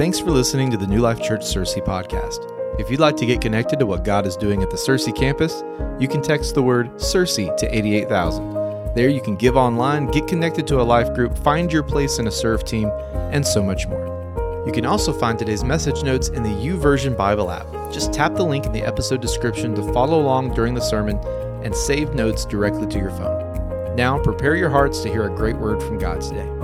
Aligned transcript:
Thanks 0.00 0.18
for 0.18 0.30
listening 0.30 0.70
to 0.70 0.78
the 0.78 0.86
New 0.86 1.00
Life 1.00 1.20
Church 1.20 1.42
Searcy 1.42 1.84
podcast. 1.84 2.38
If 2.80 2.90
you'd 2.90 3.00
like 3.00 3.18
to 3.18 3.26
get 3.26 3.42
connected 3.42 3.78
to 3.80 3.84
what 3.84 4.02
God 4.02 4.26
is 4.26 4.34
doing 4.34 4.62
at 4.62 4.70
the 4.70 4.78
Searcy 4.78 5.14
campus, 5.14 5.62
you 5.98 6.08
can 6.08 6.22
text 6.22 6.54
the 6.54 6.62
word 6.62 6.90
Searcy 6.94 7.54
to 7.58 7.66
88000. 7.76 8.94
There 8.94 9.10
you 9.10 9.20
can 9.20 9.36
give 9.36 9.58
online, 9.58 10.06
get 10.06 10.26
connected 10.26 10.66
to 10.68 10.80
a 10.80 10.82
life 10.82 11.12
group, 11.12 11.36
find 11.36 11.70
your 11.70 11.82
place 11.82 12.18
in 12.18 12.28
a 12.28 12.30
serve 12.30 12.64
team, 12.64 12.88
and 13.30 13.46
so 13.46 13.62
much 13.62 13.86
more. 13.88 14.64
You 14.66 14.72
can 14.72 14.86
also 14.86 15.12
find 15.12 15.38
today's 15.38 15.64
message 15.64 16.02
notes 16.02 16.28
in 16.28 16.44
the 16.44 16.48
YouVersion 16.48 17.14
Bible 17.14 17.50
app. 17.50 17.66
Just 17.92 18.10
tap 18.10 18.36
the 18.36 18.42
link 18.42 18.64
in 18.64 18.72
the 18.72 18.82
episode 18.82 19.20
description 19.20 19.74
to 19.74 19.92
follow 19.92 20.18
along 20.18 20.54
during 20.54 20.72
the 20.72 20.80
sermon 20.80 21.18
and 21.62 21.76
save 21.76 22.14
notes 22.14 22.46
directly 22.46 22.86
to 22.86 22.98
your 22.98 23.10
phone. 23.10 23.94
Now, 23.96 24.18
prepare 24.18 24.56
your 24.56 24.70
hearts 24.70 25.02
to 25.02 25.10
hear 25.10 25.24
a 25.24 25.36
great 25.36 25.58
word 25.58 25.82
from 25.82 25.98
God 25.98 26.22
today. 26.22 26.59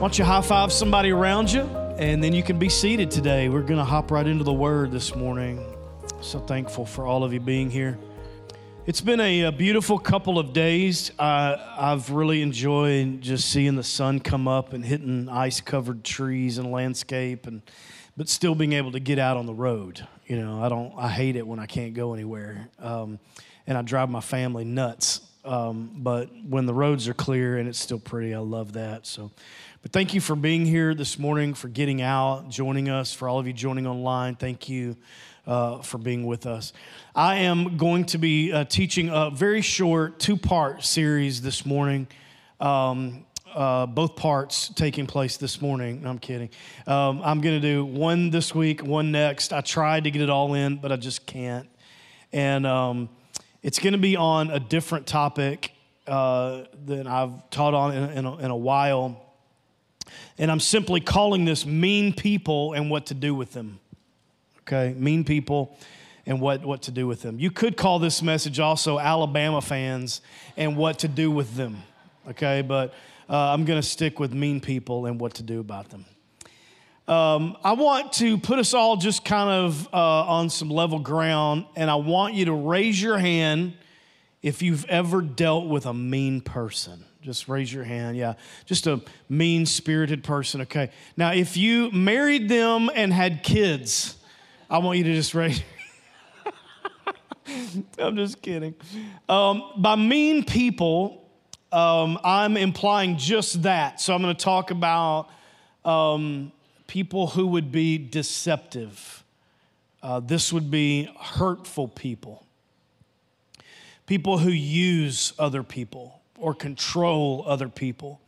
Why 0.00 0.06
don't 0.06 0.18
you 0.18 0.24
high 0.24 0.40
five 0.40 0.72
somebody 0.72 1.10
around 1.10 1.52
you, 1.52 1.60
and 1.98 2.24
then 2.24 2.32
you 2.32 2.42
can 2.42 2.58
be 2.58 2.70
seated 2.70 3.10
today. 3.10 3.50
We're 3.50 3.60
going 3.60 3.76
to 3.76 3.84
hop 3.84 4.10
right 4.10 4.26
into 4.26 4.44
the 4.44 4.52
Word 4.52 4.92
this 4.92 5.14
morning. 5.14 5.62
So 6.22 6.38
thankful 6.38 6.86
for 6.86 7.04
all 7.04 7.22
of 7.22 7.34
you 7.34 7.40
being 7.40 7.70
here. 7.70 7.98
It's 8.86 9.02
been 9.02 9.20
a, 9.20 9.42
a 9.42 9.52
beautiful 9.52 9.98
couple 9.98 10.38
of 10.38 10.54
days. 10.54 11.10
Uh, 11.18 11.58
I've 11.76 12.08
really 12.08 12.40
enjoyed 12.40 13.20
just 13.20 13.50
seeing 13.50 13.76
the 13.76 13.84
sun 13.84 14.20
come 14.20 14.48
up 14.48 14.72
and 14.72 14.82
hitting 14.82 15.28
ice-covered 15.28 16.02
trees 16.02 16.56
and 16.56 16.72
landscape, 16.72 17.46
and 17.46 17.60
but 18.16 18.30
still 18.30 18.54
being 18.54 18.72
able 18.72 18.92
to 18.92 19.00
get 19.00 19.18
out 19.18 19.36
on 19.36 19.44
the 19.44 19.52
road. 19.52 20.08
You 20.24 20.40
know, 20.40 20.64
I 20.64 20.70
don't. 20.70 20.94
I 20.96 21.08
hate 21.10 21.36
it 21.36 21.46
when 21.46 21.58
I 21.58 21.66
can't 21.66 21.92
go 21.92 22.14
anywhere, 22.14 22.70
um, 22.78 23.18
and 23.66 23.76
I 23.76 23.82
drive 23.82 24.08
my 24.08 24.22
family 24.22 24.64
nuts. 24.64 25.20
Um, 25.42 25.92
but 25.94 26.28
when 26.46 26.66
the 26.66 26.74
roads 26.74 27.08
are 27.08 27.14
clear 27.14 27.56
and 27.56 27.66
it's 27.66 27.78
still 27.78 27.98
pretty, 27.98 28.34
I 28.34 28.40
love 28.40 28.74
that. 28.74 29.06
So, 29.06 29.30
but 29.82 29.92
thank 29.92 30.12
you 30.12 30.20
for 30.20 30.36
being 30.36 30.66
here 30.66 30.94
this 30.94 31.18
morning, 31.18 31.54
for 31.54 31.68
getting 31.68 32.02
out, 32.02 32.50
joining 32.50 32.90
us. 32.90 33.14
For 33.14 33.28
all 33.28 33.38
of 33.38 33.46
you 33.46 33.54
joining 33.54 33.86
online, 33.86 34.36
thank 34.36 34.68
you 34.68 34.94
uh, 35.46 35.78
for 35.78 35.96
being 35.96 36.26
with 36.26 36.44
us. 36.44 36.74
I 37.14 37.36
am 37.36 37.78
going 37.78 38.04
to 38.06 38.18
be 38.18 38.52
uh, 38.52 38.64
teaching 38.64 39.08
a 39.08 39.30
very 39.30 39.62
short 39.62 40.18
two 40.18 40.36
part 40.36 40.84
series 40.84 41.40
this 41.40 41.64
morning. 41.64 42.08
Um, 42.60 43.24
uh, 43.54 43.86
both 43.86 44.16
parts 44.16 44.68
taking 44.68 45.06
place 45.06 45.38
this 45.38 45.62
morning. 45.62 46.02
No, 46.02 46.10
I'm 46.10 46.18
kidding. 46.18 46.50
Um, 46.86 47.22
I'm 47.24 47.40
going 47.40 47.60
to 47.60 47.66
do 47.66 47.84
one 47.84 48.28
this 48.28 48.54
week, 48.54 48.84
one 48.84 49.10
next. 49.10 49.52
I 49.52 49.62
tried 49.62 50.04
to 50.04 50.10
get 50.10 50.20
it 50.20 50.30
all 50.30 50.52
in, 50.54 50.76
but 50.76 50.92
I 50.92 50.96
just 50.96 51.26
can't. 51.26 51.68
And 52.32 52.66
um, 52.66 53.08
it's 53.62 53.78
going 53.78 53.94
to 53.94 53.98
be 53.98 54.14
on 54.14 54.50
a 54.50 54.60
different 54.60 55.06
topic 55.06 55.72
uh, 56.06 56.64
than 56.84 57.06
I've 57.06 57.48
taught 57.48 57.72
on 57.72 57.94
in, 57.94 58.10
in, 58.10 58.24
a, 58.26 58.36
in 58.36 58.50
a 58.50 58.56
while. 58.56 59.29
And 60.38 60.50
I'm 60.50 60.60
simply 60.60 61.00
calling 61.00 61.44
this 61.44 61.66
Mean 61.66 62.12
People 62.12 62.72
and 62.72 62.90
What 62.90 63.06
to 63.06 63.14
Do 63.14 63.34
with 63.34 63.52
Them 63.52 63.80
okay? 64.70 64.94
Mean 64.98 65.24
people 65.24 65.76
and 66.26 66.40
what, 66.40 66.64
what 66.64 66.82
to 66.82 66.90
do 66.90 67.06
with 67.06 67.22
them. 67.22 67.38
You 67.38 67.50
could 67.50 67.76
call 67.76 67.98
this 67.98 68.22
message 68.22 68.60
also 68.60 68.98
Alabama 68.98 69.60
fans 69.60 70.20
and 70.56 70.76
what 70.76 71.00
to 71.00 71.08
do 71.08 71.30
with 71.30 71.56
them, 71.56 71.82
okay? 72.28 72.62
But 72.62 72.94
uh, 73.28 73.36
I'm 73.36 73.64
going 73.64 73.80
to 73.80 73.86
stick 73.86 74.20
with 74.20 74.32
mean 74.32 74.60
people 74.60 75.06
and 75.06 75.20
what 75.20 75.34
to 75.34 75.42
do 75.42 75.60
about 75.60 75.88
them. 75.88 76.04
Um, 77.08 77.56
I 77.64 77.72
want 77.72 78.12
to 78.14 78.38
put 78.38 78.60
us 78.60 78.74
all 78.74 78.96
just 78.96 79.24
kind 79.24 79.50
of 79.50 79.88
uh, 79.92 79.96
on 79.96 80.50
some 80.50 80.70
level 80.70 81.00
ground, 81.00 81.64
and 81.74 81.90
I 81.90 81.96
want 81.96 82.34
you 82.34 82.44
to 82.44 82.52
raise 82.52 83.02
your 83.02 83.18
hand 83.18 83.72
if 84.42 84.62
you've 84.62 84.84
ever 84.84 85.20
dealt 85.20 85.66
with 85.66 85.86
a 85.86 85.94
mean 85.94 86.40
person. 86.40 87.04
Just 87.22 87.48
raise 87.48 87.72
your 87.72 87.84
hand. 87.84 88.16
Yeah. 88.16 88.34
Just 88.64 88.86
a 88.86 89.02
mean 89.28 89.66
spirited 89.66 90.24
person. 90.24 90.62
Okay. 90.62 90.90
Now, 91.16 91.32
if 91.32 91.56
you 91.56 91.90
married 91.90 92.48
them 92.48 92.90
and 92.94 93.12
had 93.12 93.42
kids, 93.42 94.16
I 94.70 94.78
want 94.78 94.98
you 94.98 95.04
to 95.04 95.14
just 95.14 95.34
raise. 95.34 95.62
I'm 97.98 98.16
just 98.16 98.40
kidding. 98.40 98.74
Um, 99.28 99.64
by 99.76 99.96
mean 99.96 100.44
people, 100.44 101.28
um, 101.72 102.18
I'm 102.24 102.56
implying 102.56 103.18
just 103.18 103.64
that. 103.64 104.00
So 104.00 104.14
I'm 104.14 104.22
going 104.22 104.34
to 104.34 104.44
talk 104.44 104.70
about 104.70 105.28
um, 105.84 106.52
people 106.86 107.26
who 107.26 107.48
would 107.48 107.70
be 107.70 107.98
deceptive. 107.98 109.24
Uh, 110.02 110.20
this 110.20 110.54
would 110.54 110.70
be 110.70 111.12
hurtful 111.18 111.86
people, 111.86 112.46
people 114.06 114.38
who 114.38 114.50
use 114.50 115.34
other 115.38 115.62
people 115.62 116.19
or 116.40 116.54
control 116.54 117.44
other 117.46 117.68
people. 117.68 118.20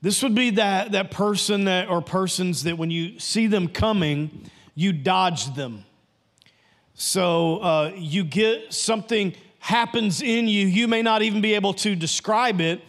This 0.00 0.22
would 0.22 0.34
be 0.34 0.50
that, 0.50 0.92
that 0.92 1.10
person 1.10 1.64
that, 1.64 1.88
or 1.88 2.00
persons 2.00 2.62
that 2.64 2.78
when 2.78 2.90
you 2.90 3.18
see 3.18 3.46
them 3.46 3.68
coming, 3.68 4.50
you 4.74 4.92
dodge 4.92 5.54
them. 5.54 5.84
So 6.94 7.58
uh, 7.58 7.92
you 7.96 8.24
get 8.24 8.72
something 8.72 9.34
happens 9.58 10.22
in 10.22 10.48
you. 10.48 10.66
You 10.66 10.88
may 10.88 11.02
not 11.02 11.22
even 11.22 11.40
be 11.40 11.54
able 11.54 11.74
to 11.74 11.96
describe 11.96 12.60
it, 12.60 12.80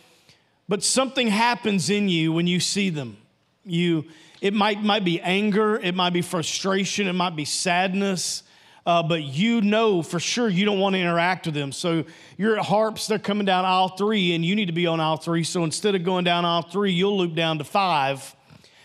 but 0.68 0.84
something 0.84 1.28
happens 1.28 1.90
in 1.90 2.10
you 2.10 2.32
when 2.32 2.46
you 2.46 2.60
see 2.60 2.90
them. 2.90 3.18
You, 3.66 4.06
it 4.40 4.54
might, 4.54 4.84
might 4.84 5.04
be 5.04 5.20
anger, 5.20 5.78
it 5.78 5.96
might 5.96 6.12
be 6.14 6.22
frustration, 6.22 7.08
it 7.08 7.14
might 7.14 7.36
be 7.36 7.46
sadness, 7.46 8.44
uh, 8.86 9.04
but 9.04 9.24
you 9.24 9.62
know 9.62 10.02
for 10.02 10.20
sure 10.20 10.50
you 10.50 10.66
don't 10.66 10.80
want 10.80 10.96
to 10.96 11.00
interact 11.00 11.46
with 11.46 11.56
them. 11.56 11.72
So 11.72 12.06
you're 12.38 12.58
at 12.58 12.66
Harps, 12.66 13.08
they're 13.08 13.20
coming 13.20 13.46
down 13.46 13.66
aisle 13.66 13.90
three, 13.90 14.34
and 14.34 14.44
you 14.46 14.56
need 14.56 14.68
to 14.68 14.74
be 14.74 14.88
on 14.88 15.00
aisle 15.00 15.18
three. 15.18 15.44
So 15.44 15.64
instead 15.64 15.96
of 15.96 16.04
going 16.04 16.24
down 16.24 16.46
aisle 16.46 16.64
three, 16.64 16.92
you'll 16.92 17.18
loop 17.18 17.36
down 17.36 17.58
to 17.58 17.64
five 17.64 18.36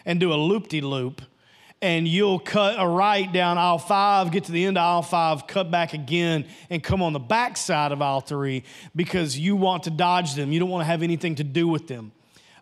and 0.04 0.20
do 0.20 0.32
a 0.32 0.36
loop 0.36 0.68
de 0.68 0.80
loop 0.80 1.22
and 1.84 2.08
you'll 2.08 2.38
cut 2.38 2.76
a 2.78 2.88
right 2.88 3.30
down 3.30 3.58
aisle 3.58 3.76
five, 3.76 4.30
get 4.30 4.44
to 4.44 4.52
the 4.52 4.64
end 4.64 4.78
of 4.78 4.82
aisle 4.82 5.02
five, 5.02 5.46
cut 5.46 5.70
back 5.70 5.92
again, 5.92 6.46
and 6.70 6.82
come 6.82 7.02
on 7.02 7.12
the 7.12 7.18
back 7.18 7.58
side 7.58 7.92
of 7.92 8.00
aisle 8.00 8.22
three 8.22 8.64
because 8.96 9.38
you 9.38 9.54
want 9.54 9.82
to 9.82 9.90
dodge 9.90 10.34
them. 10.34 10.50
You 10.50 10.60
don't 10.60 10.70
want 10.70 10.80
to 10.80 10.86
have 10.86 11.02
anything 11.02 11.34
to 11.34 11.44
do 11.44 11.68
with 11.68 11.86
them. 11.86 12.12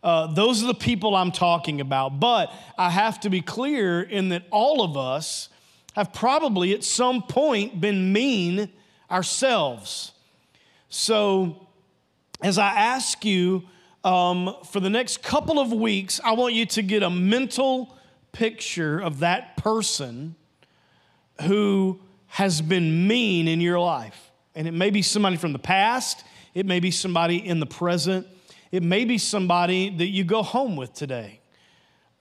Uh, 0.02 0.26
those 0.34 0.64
are 0.64 0.66
the 0.66 0.74
people 0.74 1.14
I'm 1.14 1.30
talking 1.30 1.80
about. 1.80 2.18
But 2.18 2.52
I 2.76 2.90
have 2.90 3.20
to 3.20 3.30
be 3.30 3.40
clear 3.40 4.02
in 4.02 4.30
that 4.30 4.42
all 4.50 4.82
of 4.82 4.96
us 4.96 5.48
have 5.94 6.12
probably 6.12 6.72
at 6.72 6.84
some 6.84 7.22
point 7.22 7.80
been 7.80 8.12
mean 8.12 8.70
ourselves. 9.10 10.12
So, 10.88 11.68
as 12.42 12.58
I 12.58 12.68
ask 12.68 13.24
you 13.24 13.62
um, 14.04 14.56
for 14.70 14.80
the 14.80 14.90
next 14.90 15.22
couple 15.22 15.58
of 15.58 15.72
weeks, 15.72 16.20
I 16.24 16.32
want 16.32 16.54
you 16.54 16.66
to 16.66 16.82
get 16.82 17.02
a 17.02 17.10
mental 17.10 17.96
picture 18.32 18.98
of 18.98 19.20
that 19.20 19.56
person 19.56 20.34
who 21.42 22.00
has 22.26 22.60
been 22.62 23.06
mean 23.06 23.46
in 23.46 23.60
your 23.60 23.78
life. 23.78 24.30
And 24.54 24.66
it 24.66 24.72
may 24.72 24.90
be 24.90 25.02
somebody 25.02 25.36
from 25.36 25.52
the 25.52 25.58
past, 25.58 26.24
it 26.54 26.66
may 26.66 26.80
be 26.80 26.90
somebody 26.90 27.36
in 27.36 27.60
the 27.60 27.66
present, 27.66 28.26
it 28.70 28.82
may 28.82 29.04
be 29.04 29.18
somebody 29.18 29.90
that 29.90 30.08
you 30.08 30.24
go 30.24 30.42
home 30.42 30.76
with 30.76 30.94
today. 30.94 31.41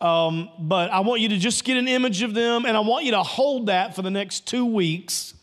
Um, 0.01 0.49
but 0.57 0.91
I 0.91 1.01
want 1.01 1.21
you 1.21 1.29
to 1.29 1.37
just 1.37 1.63
get 1.63 1.77
an 1.77 1.87
image 1.87 2.23
of 2.23 2.33
them, 2.33 2.65
and 2.65 2.75
I 2.75 2.79
want 2.79 3.05
you 3.05 3.11
to 3.11 3.21
hold 3.21 3.67
that 3.67 3.95
for 3.95 4.01
the 4.01 4.09
next 4.09 4.47
two 4.47 4.65
weeks. 4.65 5.35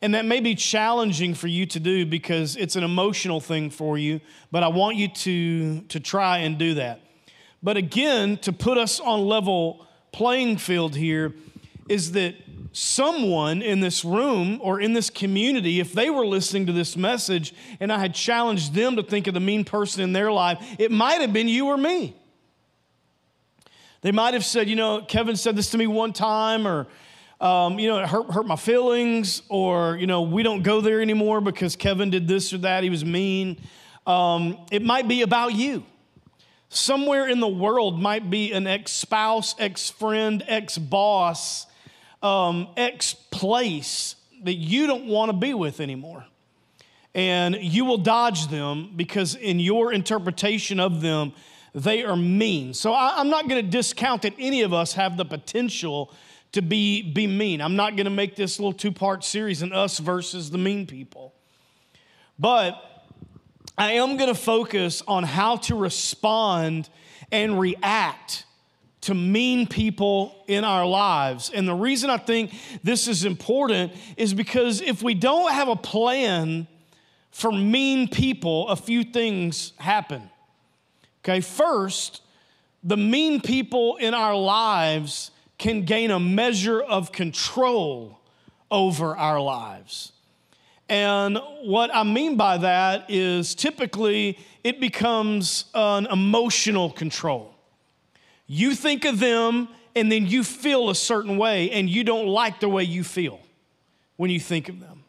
And 0.00 0.14
that 0.14 0.24
may 0.24 0.40
be 0.40 0.54
challenging 0.56 1.34
for 1.34 1.46
you 1.46 1.66
to 1.66 1.78
do 1.78 2.04
because 2.04 2.56
it's 2.56 2.74
an 2.74 2.82
emotional 2.82 3.38
thing 3.38 3.70
for 3.70 3.96
you, 3.96 4.20
but 4.50 4.64
I 4.64 4.68
want 4.68 4.96
you 4.96 5.08
to, 5.08 5.82
to 5.82 6.00
try 6.00 6.38
and 6.38 6.58
do 6.58 6.74
that. 6.74 7.00
But 7.62 7.76
again, 7.76 8.38
to 8.38 8.52
put 8.52 8.78
us 8.78 8.98
on 8.98 9.20
level 9.20 9.86
playing 10.10 10.56
field 10.56 10.96
here 10.96 11.34
is 11.88 12.12
that 12.12 12.34
someone 12.72 13.62
in 13.62 13.80
this 13.80 14.04
room 14.04 14.58
or 14.62 14.80
in 14.80 14.94
this 14.94 15.10
community, 15.10 15.78
if 15.78 15.92
they 15.92 16.10
were 16.10 16.26
listening 16.26 16.66
to 16.66 16.72
this 16.72 16.96
message 16.96 17.54
and 17.78 17.92
I 17.92 17.98
had 17.98 18.14
challenged 18.14 18.74
them 18.74 18.96
to 18.96 19.02
think 19.02 19.26
of 19.26 19.34
the 19.34 19.40
mean 19.40 19.64
person 19.64 20.02
in 20.02 20.12
their 20.12 20.32
life, 20.32 20.58
it 20.78 20.90
might 20.90 21.20
have 21.20 21.32
been 21.32 21.48
you 21.48 21.66
or 21.66 21.76
me. 21.76 22.16
They 24.02 24.10
might 24.10 24.34
have 24.34 24.44
said, 24.44 24.68
you 24.68 24.74
know, 24.74 25.00
Kevin 25.00 25.36
said 25.36 25.54
this 25.54 25.70
to 25.70 25.78
me 25.78 25.86
one 25.86 26.12
time, 26.12 26.66
or, 26.66 26.88
um, 27.40 27.78
you 27.78 27.88
know, 27.88 28.00
it 28.00 28.08
hurt, 28.08 28.30
hurt 28.32 28.46
my 28.46 28.56
feelings, 28.56 29.42
or, 29.48 29.96
you 29.96 30.08
know, 30.08 30.22
we 30.22 30.42
don't 30.42 30.62
go 30.62 30.80
there 30.80 31.00
anymore 31.00 31.40
because 31.40 31.76
Kevin 31.76 32.10
did 32.10 32.26
this 32.26 32.52
or 32.52 32.58
that, 32.58 32.82
he 32.82 32.90
was 32.90 33.04
mean. 33.04 33.60
Um, 34.04 34.58
it 34.72 34.82
might 34.82 35.06
be 35.06 35.22
about 35.22 35.54
you. 35.54 35.84
Somewhere 36.68 37.28
in 37.28 37.38
the 37.38 37.48
world 37.48 38.00
might 38.00 38.28
be 38.28 38.52
an 38.52 38.66
ex 38.66 38.90
spouse, 38.90 39.54
ex 39.60 39.88
friend, 39.88 40.42
ex 40.48 40.78
boss, 40.78 41.66
um, 42.22 42.68
ex 42.76 43.14
place 43.14 44.16
that 44.42 44.54
you 44.54 44.88
don't 44.88 45.06
want 45.06 45.30
to 45.30 45.36
be 45.36 45.54
with 45.54 45.78
anymore. 45.78 46.24
And 47.14 47.54
you 47.56 47.84
will 47.84 47.98
dodge 47.98 48.48
them 48.48 48.94
because, 48.96 49.36
in 49.36 49.60
your 49.60 49.92
interpretation 49.92 50.80
of 50.80 51.02
them, 51.02 51.34
they 51.74 52.02
are 52.02 52.16
mean. 52.16 52.74
So 52.74 52.92
I, 52.92 53.20
am 53.20 53.30
not 53.30 53.48
going 53.48 53.64
to 53.64 53.70
discount 53.70 54.22
that 54.22 54.34
any 54.38 54.62
of 54.62 54.72
us 54.72 54.92
have 54.94 55.16
the 55.16 55.24
potential 55.24 56.12
to 56.52 56.60
be, 56.62 57.02
be 57.02 57.26
mean. 57.26 57.60
I'm 57.60 57.76
not 57.76 57.96
going 57.96 58.04
to 58.04 58.10
make 58.10 58.36
this 58.36 58.58
little 58.58 58.72
two 58.72 58.92
part 58.92 59.24
series 59.24 59.62
in 59.62 59.72
us 59.72 59.98
versus 59.98 60.50
the 60.50 60.58
mean 60.58 60.86
people. 60.86 61.34
But 62.38 63.06
I 63.78 63.92
am 63.92 64.16
going 64.16 64.28
to 64.28 64.38
focus 64.38 65.02
on 65.08 65.24
how 65.24 65.56
to 65.56 65.74
respond 65.74 66.90
and 67.30 67.58
react 67.58 68.44
to 69.02 69.14
mean 69.14 69.66
people 69.66 70.44
in 70.46 70.62
our 70.64 70.86
lives. 70.86 71.50
And 71.52 71.66
the 71.66 71.74
reason 71.74 72.10
I 72.10 72.18
think 72.18 72.52
this 72.84 73.08
is 73.08 73.24
important 73.24 73.92
is 74.16 74.34
because 74.34 74.80
if 74.80 75.02
we 75.02 75.14
don't 75.14 75.50
have 75.52 75.68
a 75.68 75.76
plan 75.76 76.68
for 77.30 77.50
mean 77.50 78.08
people, 78.08 78.68
a 78.68 78.76
few 78.76 79.02
things 79.02 79.72
happen. 79.78 80.30
Okay, 81.24 81.40
first, 81.40 82.22
the 82.82 82.96
mean 82.96 83.40
people 83.40 83.96
in 83.96 84.12
our 84.12 84.34
lives 84.34 85.30
can 85.56 85.84
gain 85.84 86.10
a 86.10 86.18
measure 86.18 86.80
of 86.80 87.12
control 87.12 88.18
over 88.70 89.16
our 89.16 89.40
lives. 89.40 90.12
And 90.88 91.38
what 91.62 91.94
I 91.94 92.02
mean 92.02 92.36
by 92.36 92.58
that 92.58 93.08
is 93.08 93.54
typically 93.54 94.36
it 94.64 94.80
becomes 94.80 95.66
an 95.74 96.06
emotional 96.06 96.90
control. 96.90 97.54
You 98.48 98.74
think 98.74 99.04
of 99.04 99.20
them 99.20 99.68
and 99.94 100.10
then 100.10 100.26
you 100.26 100.42
feel 100.42 100.90
a 100.90 100.94
certain 100.94 101.36
way 101.36 101.70
and 101.70 101.88
you 101.88 102.02
don't 102.02 102.26
like 102.26 102.58
the 102.58 102.68
way 102.68 102.82
you 102.82 103.04
feel 103.04 103.40
when 104.16 104.30
you 104.30 104.40
think 104.40 104.68
of 104.68 104.80
them. 104.80 105.04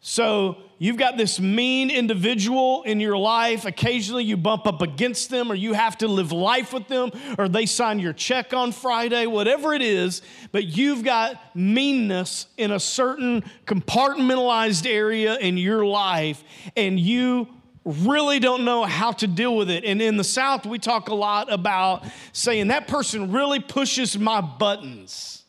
So 0.00 0.58
you've 0.78 0.96
got 0.96 1.16
this 1.16 1.40
mean 1.40 1.90
individual 1.90 2.82
in 2.82 3.00
your 3.00 3.16
life. 3.16 3.64
Occasionally 3.64 4.24
you 4.24 4.36
bump 4.36 4.66
up 4.66 4.82
against 4.82 5.30
them, 5.30 5.50
or 5.50 5.54
you 5.54 5.72
have 5.72 5.98
to 5.98 6.08
live 6.08 6.32
life 6.32 6.72
with 6.72 6.88
them, 6.88 7.10
or 7.38 7.48
they 7.48 7.66
sign 7.66 7.98
your 7.98 8.12
check 8.12 8.52
on 8.52 8.72
Friday, 8.72 9.26
whatever 9.26 9.72
it 9.74 9.82
is. 9.82 10.22
But 10.52 10.64
you've 10.64 11.04
got 11.04 11.40
meanness 11.56 12.46
in 12.56 12.70
a 12.70 12.80
certain 12.80 13.44
compartmentalized 13.66 14.86
area 14.90 15.36
in 15.36 15.56
your 15.56 15.84
life, 15.84 16.42
and 16.76 16.98
you 17.00 17.48
really 17.84 18.40
don't 18.40 18.64
know 18.64 18.84
how 18.84 19.12
to 19.12 19.26
deal 19.28 19.56
with 19.56 19.70
it. 19.70 19.84
And 19.84 20.02
in 20.02 20.16
the 20.16 20.24
South, 20.24 20.66
we 20.66 20.78
talk 20.78 21.08
a 21.08 21.14
lot 21.14 21.52
about 21.52 22.04
saying 22.32 22.68
that 22.68 22.88
person 22.88 23.30
really 23.30 23.60
pushes 23.60 24.18
my 24.18 24.40
buttons. 24.40 25.44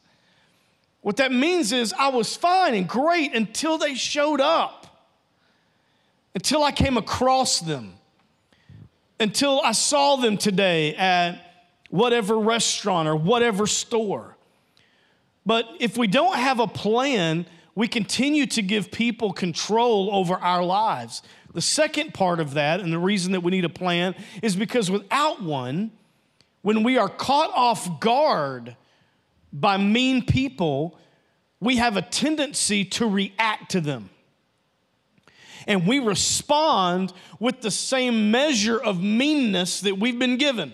What 1.02 1.18
that 1.18 1.32
means 1.32 1.72
is 1.72 1.94
I 1.94 2.10
was 2.10 2.36
fine 2.36 2.76
and 2.76 2.88
great 2.88 3.34
until 3.34 3.78
they 3.78 3.96
showed 3.96 4.42
up, 4.42 4.87
until 6.38 6.64
I 6.64 6.72
came 6.72 6.98
across 6.98 7.62
them, 7.62 7.96
until 9.20 9.60
I 9.60 9.72
saw 9.72 10.18
them 10.18 10.38
today 10.38 10.94
at 10.94 11.42
whatever 11.90 12.38
restaurant 12.38 13.08
or 13.08 13.16
whatever 13.16 13.66
store. 13.66 14.38
But 15.48 15.66
if 15.80 15.98
we 15.98 16.06
don't 16.06 16.36
have 16.36 16.60
a 16.60 16.68
plan, 16.68 17.48
we 17.74 17.88
continue 17.88 18.46
to 18.46 18.62
give 18.62 18.92
people 18.92 19.34
control 19.34 20.12
over 20.14 20.36
our 20.36 20.64
lives. 20.64 21.24
The 21.56 21.62
second 21.62 22.14
part 22.14 22.40
of 22.40 22.54
that, 22.54 22.82
and 22.82 22.94
the 22.94 23.00
reason 23.00 23.32
that 23.32 23.42
we 23.42 23.50
need 23.50 23.66
a 23.66 23.70
plan, 23.70 24.14
is 24.44 24.56
because 24.56 24.92
without 24.92 25.42
one, 25.42 25.90
when 26.62 26.84
we 26.84 27.00
are 27.00 27.10
caught 27.10 27.50
off 27.56 28.00
guard 28.00 28.76
by 29.52 29.78
mean 29.78 30.24
people, 30.24 31.00
we 31.60 31.78
have 31.78 31.98
a 31.98 32.04
tendency 32.04 32.86
to 32.86 33.08
react 33.08 33.72
to 33.72 33.82
them. 33.82 34.12
And 35.68 35.86
we 35.86 36.00
respond 36.00 37.14
with 37.40 37.62
the 37.62 37.70
same 37.70 38.32
measure 38.32 38.82
of 38.82 39.04
meanness 39.04 39.82
that 39.82 40.00
we've 40.00 40.18
been 40.18 40.38
given. 40.38 40.74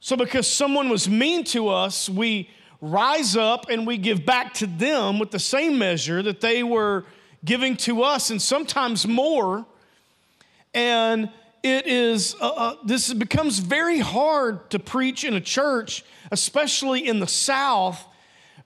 So, 0.00 0.16
because 0.16 0.50
someone 0.50 0.88
was 0.88 1.08
mean 1.08 1.44
to 1.44 1.68
us, 1.68 2.08
we 2.08 2.48
rise 2.80 3.36
up 3.36 3.68
and 3.68 3.86
we 3.86 3.98
give 3.98 4.24
back 4.24 4.54
to 4.54 4.66
them 4.66 5.18
with 5.18 5.30
the 5.30 5.38
same 5.38 5.78
measure 5.78 6.22
that 6.22 6.40
they 6.40 6.62
were 6.62 7.04
giving 7.44 7.76
to 7.76 8.02
us, 8.02 8.30
and 8.30 8.40
sometimes 8.40 9.06
more. 9.06 9.66
And 10.74 11.30
it 11.62 11.86
is, 11.86 12.36
uh, 12.40 12.48
uh, 12.48 12.74
this 12.84 13.12
becomes 13.12 13.58
very 13.58 13.98
hard 13.98 14.70
to 14.70 14.78
preach 14.78 15.24
in 15.24 15.34
a 15.34 15.40
church, 15.40 16.04
especially 16.30 17.06
in 17.06 17.20
the 17.20 17.26
South, 17.26 18.04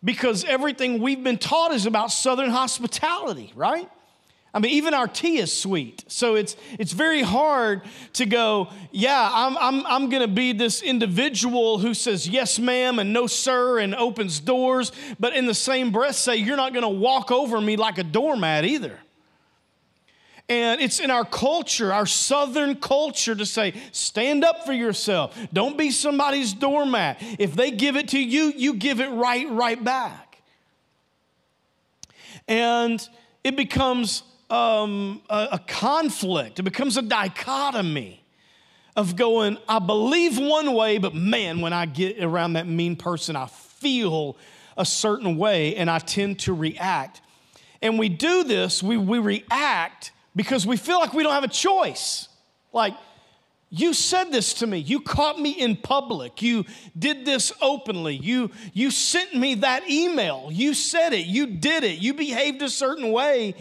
because 0.04 0.44
everything 0.44 1.00
we've 1.00 1.22
been 1.22 1.38
taught 1.38 1.72
is 1.72 1.86
about 1.86 2.10
Southern 2.10 2.50
hospitality, 2.50 3.52
right? 3.54 3.90
I 4.54 4.58
mean, 4.58 4.72
even 4.72 4.92
our 4.92 5.08
tea 5.08 5.38
is 5.38 5.50
sweet. 5.50 6.04
So 6.08 6.34
it's, 6.34 6.56
it's 6.78 6.92
very 6.92 7.22
hard 7.22 7.82
to 8.14 8.26
go, 8.26 8.68
yeah, 8.90 9.30
I'm, 9.32 9.56
I'm, 9.56 9.86
I'm 9.86 10.10
going 10.10 10.20
to 10.20 10.32
be 10.32 10.52
this 10.52 10.82
individual 10.82 11.78
who 11.78 11.94
says 11.94 12.28
yes, 12.28 12.58
ma'am, 12.58 12.98
and 12.98 13.14
no, 13.14 13.26
sir, 13.26 13.78
and 13.78 13.94
opens 13.94 14.40
doors, 14.40 14.92
but 15.18 15.34
in 15.34 15.46
the 15.46 15.54
same 15.54 15.90
breath 15.90 16.16
say, 16.16 16.36
you're 16.36 16.58
not 16.58 16.74
going 16.74 16.82
to 16.82 16.88
walk 16.88 17.30
over 17.30 17.60
me 17.60 17.76
like 17.76 17.96
a 17.96 18.04
doormat 18.04 18.66
either. 18.66 18.98
And 20.50 20.82
it's 20.82 21.00
in 21.00 21.10
our 21.10 21.24
culture, 21.24 21.90
our 21.90 22.04
Southern 22.04 22.74
culture, 22.74 23.34
to 23.34 23.46
say, 23.46 23.72
stand 23.92 24.44
up 24.44 24.66
for 24.66 24.74
yourself. 24.74 25.34
Don't 25.50 25.78
be 25.78 25.90
somebody's 25.90 26.52
doormat. 26.52 27.22
If 27.38 27.54
they 27.54 27.70
give 27.70 27.96
it 27.96 28.08
to 28.08 28.18
you, 28.18 28.52
you 28.54 28.74
give 28.74 29.00
it 29.00 29.08
right, 29.08 29.48
right 29.48 29.82
back. 29.82 30.42
And 32.46 33.08
it 33.44 33.56
becomes 33.56 34.24
um, 34.52 35.22
a, 35.30 35.48
a 35.52 35.58
conflict, 35.58 36.58
it 36.58 36.62
becomes 36.62 36.98
a 36.98 37.02
dichotomy 37.02 38.22
of 38.94 39.16
going, 39.16 39.56
I 39.66 39.78
believe 39.78 40.38
one 40.38 40.74
way, 40.74 40.98
but 40.98 41.14
man, 41.14 41.62
when 41.62 41.72
I 41.72 41.86
get 41.86 42.22
around 42.22 42.52
that 42.52 42.66
mean 42.66 42.94
person, 42.94 43.34
I 43.34 43.46
feel 43.46 44.36
a 44.76 44.84
certain 44.84 45.38
way 45.38 45.74
and 45.76 45.90
I 45.90 45.98
tend 45.98 46.40
to 46.40 46.52
react. 46.52 47.22
And 47.80 47.98
we 47.98 48.10
do 48.10 48.44
this, 48.44 48.82
we, 48.82 48.98
we 48.98 49.18
react 49.18 50.12
because 50.36 50.66
we 50.66 50.76
feel 50.76 51.00
like 51.00 51.14
we 51.14 51.22
don't 51.22 51.32
have 51.32 51.44
a 51.44 51.48
choice. 51.48 52.28
Like, 52.74 52.94
you 53.70 53.94
said 53.94 54.24
this 54.24 54.52
to 54.54 54.66
me. 54.66 54.78
You 54.78 55.00
caught 55.00 55.40
me 55.40 55.52
in 55.52 55.76
public. 55.76 56.42
You 56.42 56.66
did 56.98 57.24
this 57.24 57.54
openly. 57.62 58.16
You, 58.16 58.50
you 58.74 58.90
sent 58.90 59.34
me 59.34 59.54
that 59.54 59.88
email. 59.88 60.50
You 60.52 60.74
said 60.74 61.14
it. 61.14 61.24
You 61.24 61.46
did 61.46 61.82
it. 61.82 61.98
You 61.98 62.12
behaved 62.12 62.60
a 62.60 62.68
certain 62.68 63.12
way. 63.12 63.54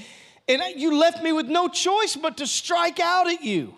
And 0.47 0.61
you 0.75 0.97
left 0.97 1.23
me 1.23 1.31
with 1.31 1.47
no 1.47 1.67
choice 1.67 2.15
but 2.15 2.37
to 2.37 2.47
strike 2.47 2.99
out 2.99 3.29
at 3.29 3.43
you. 3.43 3.75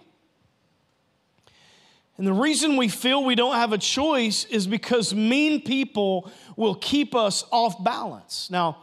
And 2.17 2.27
the 2.27 2.33
reason 2.33 2.77
we 2.77 2.87
feel 2.87 3.23
we 3.23 3.35
don't 3.35 3.55
have 3.55 3.73
a 3.73 3.77
choice 3.77 4.45
is 4.45 4.67
because 4.67 5.13
mean 5.13 5.61
people 5.61 6.31
will 6.55 6.75
keep 6.75 7.15
us 7.15 7.43
off 7.51 7.83
balance. 7.83 8.49
Now, 8.51 8.77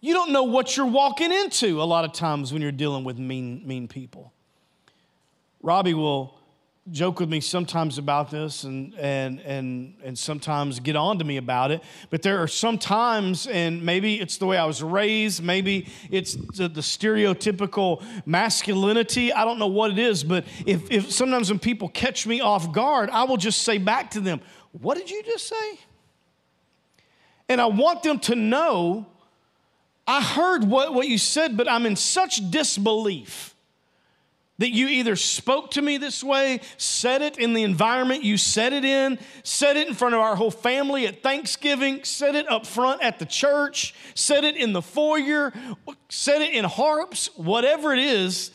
you 0.00 0.14
don't 0.14 0.30
know 0.30 0.44
what 0.44 0.76
you're 0.76 0.86
walking 0.86 1.32
into 1.32 1.80
a 1.82 1.84
lot 1.84 2.04
of 2.04 2.12
times 2.12 2.52
when 2.52 2.62
you're 2.62 2.72
dealing 2.72 3.04
with 3.04 3.18
mean, 3.18 3.66
mean 3.66 3.88
people. 3.88 4.32
Robbie 5.62 5.94
will 5.94 6.37
joke 6.90 7.20
with 7.20 7.28
me 7.28 7.40
sometimes 7.40 7.98
about 7.98 8.30
this 8.30 8.64
and, 8.64 8.94
and, 8.98 9.40
and, 9.40 9.94
and 10.02 10.18
sometimes 10.18 10.80
get 10.80 10.96
on 10.96 11.18
to 11.18 11.24
me 11.24 11.36
about 11.36 11.70
it. 11.70 11.82
But 12.10 12.22
there 12.22 12.42
are 12.42 12.48
some 12.48 12.78
times, 12.78 13.46
and 13.46 13.84
maybe 13.84 14.20
it's 14.20 14.38
the 14.38 14.46
way 14.46 14.56
I 14.56 14.64
was 14.64 14.82
raised, 14.82 15.42
maybe 15.42 15.88
it's 16.10 16.34
the, 16.34 16.68
the 16.68 16.80
stereotypical 16.80 18.02
masculinity. 18.26 19.32
I 19.32 19.44
don't 19.44 19.58
know 19.58 19.66
what 19.66 19.90
it 19.90 19.98
is, 19.98 20.24
but 20.24 20.44
if, 20.66 20.90
if 20.90 21.12
sometimes 21.12 21.50
when 21.50 21.58
people 21.58 21.88
catch 21.88 22.26
me 22.26 22.40
off 22.40 22.72
guard, 22.72 23.10
I 23.10 23.24
will 23.24 23.36
just 23.36 23.62
say 23.62 23.78
back 23.78 24.10
to 24.12 24.20
them, 24.20 24.40
What 24.72 24.96
did 24.96 25.10
you 25.10 25.22
just 25.22 25.46
say? 25.48 25.78
And 27.48 27.60
I 27.60 27.66
want 27.66 28.02
them 28.02 28.18
to 28.20 28.34
know 28.34 29.06
I 30.08 30.22
heard 30.22 30.64
what, 30.64 30.94
what 30.94 31.06
you 31.06 31.18
said, 31.18 31.58
but 31.58 31.70
I'm 31.70 31.84
in 31.84 31.94
such 31.94 32.50
disbelief 32.50 33.54
that 34.58 34.70
you 34.70 34.88
either 34.88 35.14
spoke 35.14 35.70
to 35.72 35.82
me 35.82 35.98
this 35.98 36.22
way, 36.22 36.60
said 36.76 37.22
it 37.22 37.38
in 37.38 37.54
the 37.54 37.62
environment 37.62 38.24
you 38.24 38.36
said 38.36 38.72
it 38.72 38.84
in, 38.84 39.18
said 39.44 39.76
it 39.76 39.86
in 39.86 39.94
front 39.94 40.14
of 40.14 40.20
our 40.20 40.34
whole 40.34 40.50
family 40.50 41.06
at 41.06 41.22
Thanksgiving, 41.22 42.02
said 42.02 42.34
it 42.34 42.50
up 42.50 42.66
front 42.66 43.02
at 43.02 43.18
the 43.18 43.26
church, 43.26 43.94
said 44.14 44.44
it 44.44 44.56
in 44.56 44.72
the 44.72 44.82
foyer, 44.82 45.52
said 46.08 46.42
it 46.42 46.52
in 46.52 46.64
harps, 46.64 47.30
whatever 47.36 47.92
it 47.92 48.00
is, 48.00 48.50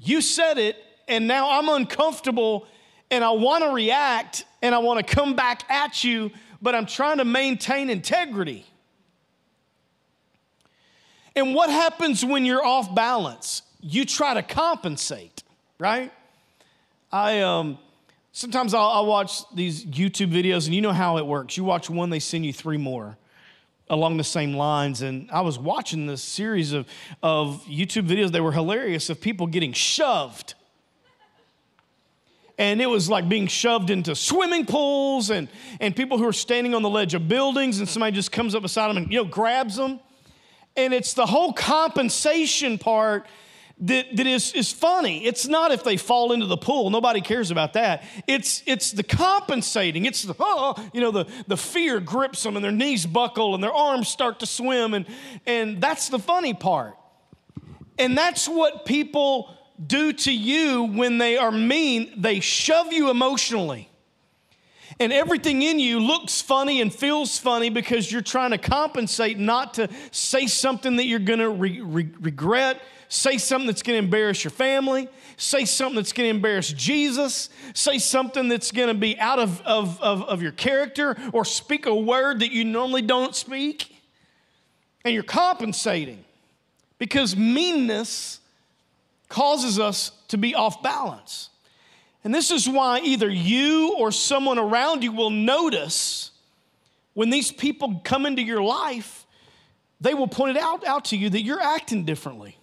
you 0.00 0.20
said 0.20 0.58
it, 0.58 0.76
and 1.08 1.26
now 1.26 1.58
I'm 1.58 1.68
uncomfortable 1.68 2.66
and 3.10 3.24
I 3.24 3.30
want 3.30 3.64
to 3.64 3.70
react 3.70 4.44
and 4.60 4.74
I 4.74 4.78
want 4.78 5.04
to 5.04 5.14
come 5.14 5.34
back 5.34 5.64
at 5.70 6.04
you, 6.04 6.30
but 6.60 6.74
I'm 6.74 6.86
trying 6.86 7.18
to 7.18 7.24
maintain 7.24 7.88
integrity. 7.88 8.66
And 11.34 11.54
what 11.54 11.70
happens 11.70 12.24
when 12.24 12.44
you're 12.44 12.64
off 12.64 12.94
balance? 12.94 13.62
You 13.88 14.04
try 14.04 14.34
to 14.34 14.42
compensate, 14.42 15.42
right? 15.78 16.12
I 17.10 17.40
um, 17.40 17.78
sometimes 18.32 18.74
I'll, 18.74 18.88
I'll, 18.88 19.06
watch 19.06 19.42
these 19.54 19.84
YouTube 19.84 20.30
videos, 20.30 20.66
and 20.66 20.74
you 20.74 20.82
know 20.82 20.92
how 20.92 21.16
it 21.16 21.26
works. 21.26 21.56
You 21.56 21.64
watch 21.64 21.88
one, 21.88 22.10
they 22.10 22.18
send 22.18 22.44
you 22.44 22.52
three 22.52 22.76
more 22.76 23.16
along 23.90 24.18
the 24.18 24.24
same 24.24 24.52
lines. 24.52 25.00
And 25.00 25.30
I 25.30 25.40
was 25.40 25.58
watching 25.58 26.06
this 26.06 26.22
series 26.22 26.74
of, 26.74 26.86
of 27.22 27.64
YouTube 27.64 28.06
videos 28.06 28.32
that 28.32 28.42
were 28.42 28.52
hilarious 28.52 29.08
of 29.08 29.20
people 29.20 29.46
getting 29.46 29.72
shoved. 29.72 30.54
And 32.58 32.82
it 32.82 32.86
was 32.86 33.08
like 33.08 33.28
being 33.28 33.46
shoved 33.46 33.88
into 33.88 34.14
swimming 34.14 34.66
pools 34.66 35.30
and, 35.30 35.48
and 35.80 35.96
people 35.96 36.18
who 36.18 36.26
are 36.26 36.32
standing 36.32 36.74
on 36.74 36.82
the 36.82 36.90
ledge 36.90 37.14
of 37.14 37.28
buildings, 37.28 37.78
and 37.78 37.88
somebody 37.88 38.14
just 38.14 38.32
comes 38.32 38.54
up 38.54 38.62
beside 38.62 38.88
them 38.88 38.98
and 38.98 39.10
you 39.10 39.22
know 39.22 39.24
grabs 39.24 39.76
them. 39.76 40.00
And 40.76 40.92
it's 40.92 41.14
the 41.14 41.26
whole 41.26 41.52
compensation 41.52 42.76
part 42.78 43.26
that, 43.80 44.16
that 44.16 44.26
is, 44.26 44.52
is 44.52 44.72
funny. 44.72 45.24
It's 45.24 45.46
not 45.46 45.70
if 45.70 45.84
they 45.84 45.96
fall 45.96 46.32
into 46.32 46.46
the 46.46 46.56
pool. 46.56 46.90
Nobody 46.90 47.20
cares 47.20 47.50
about 47.50 47.74
that. 47.74 48.02
It's, 48.26 48.62
it's 48.66 48.90
the 48.90 49.04
compensating. 49.04 50.04
It's 50.04 50.22
the, 50.22 50.34
oh, 50.38 50.74
you 50.92 51.00
know, 51.00 51.12
the, 51.12 51.26
the 51.46 51.56
fear 51.56 52.00
grips 52.00 52.42
them 52.42 52.56
and 52.56 52.64
their 52.64 52.72
knees 52.72 53.06
buckle 53.06 53.54
and 53.54 53.62
their 53.62 53.72
arms 53.72 54.08
start 54.08 54.40
to 54.40 54.46
swim. 54.46 54.94
And, 54.94 55.06
and 55.46 55.80
that's 55.80 56.08
the 56.08 56.18
funny 56.18 56.54
part. 56.54 56.96
And 57.98 58.18
that's 58.18 58.48
what 58.48 58.84
people 58.84 59.54
do 59.84 60.12
to 60.12 60.32
you 60.32 60.84
when 60.84 61.18
they 61.18 61.36
are 61.36 61.52
mean. 61.52 62.20
They 62.20 62.40
shove 62.40 62.92
you 62.92 63.10
emotionally. 63.10 63.88
And 65.00 65.12
everything 65.12 65.62
in 65.62 65.78
you 65.78 66.00
looks 66.00 66.40
funny 66.40 66.80
and 66.80 66.92
feels 66.92 67.38
funny 67.38 67.70
because 67.70 68.10
you're 68.10 68.22
trying 68.22 68.50
to 68.50 68.58
compensate 68.58 69.38
not 69.38 69.74
to 69.74 69.88
say 70.10 70.48
something 70.48 70.96
that 70.96 71.04
you're 71.04 71.20
going 71.20 71.38
to 71.38 71.50
re- 71.50 71.80
re- 71.80 72.10
regret 72.20 72.80
say 73.08 73.38
something 73.38 73.66
that's 73.66 73.82
going 73.82 74.00
to 74.00 74.04
embarrass 74.04 74.44
your 74.44 74.50
family, 74.50 75.08
say 75.36 75.64
something 75.64 75.96
that's 75.96 76.12
going 76.12 76.26
to 76.26 76.36
embarrass 76.36 76.72
Jesus, 76.72 77.48
say 77.74 77.98
something 77.98 78.48
that's 78.48 78.70
going 78.70 78.88
to 78.88 78.94
be 78.94 79.18
out 79.18 79.38
of, 79.38 79.60
of, 79.62 80.00
of, 80.00 80.22
of 80.24 80.42
your 80.42 80.52
character, 80.52 81.16
or 81.32 81.44
speak 81.44 81.86
a 81.86 81.94
word 81.94 82.40
that 82.40 82.52
you 82.52 82.64
normally 82.64 83.02
don't 83.02 83.34
speak. 83.34 83.94
And 85.04 85.14
you're 85.14 85.22
compensating 85.22 86.24
because 86.98 87.36
meanness 87.36 88.40
causes 89.28 89.78
us 89.78 90.12
to 90.28 90.36
be 90.36 90.54
off 90.54 90.82
balance. 90.82 91.50
And 92.24 92.34
this 92.34 92.50
is 92.50 92.68
why 92.68 93.00
either 93.00 93.30
you 93.30 93.94
or 93.96 94.12
someone 94.12 94.58
around 94.58 95.02
you 95.02 95.12
will 95.12 95.30
notice 95.30 96.32
when 97.14 97.30
these 97.30 97.50
people 97.50 98.02
come 98.04 98.26
into 98.26 98.42
your 98.42 98.62
life, 98.62 99.24
they 100.00 100.14
will 100.14 100.28
point 100.28 100.56
it 100.56 100.62
out, 100.62 100.86
out 100.86 101.06
to 101.06 101.16
you 101.16 101.30
that 101.30 101.42
you're 101.42 101.60
acting 101.60 102.04
differently. 102.04 102.57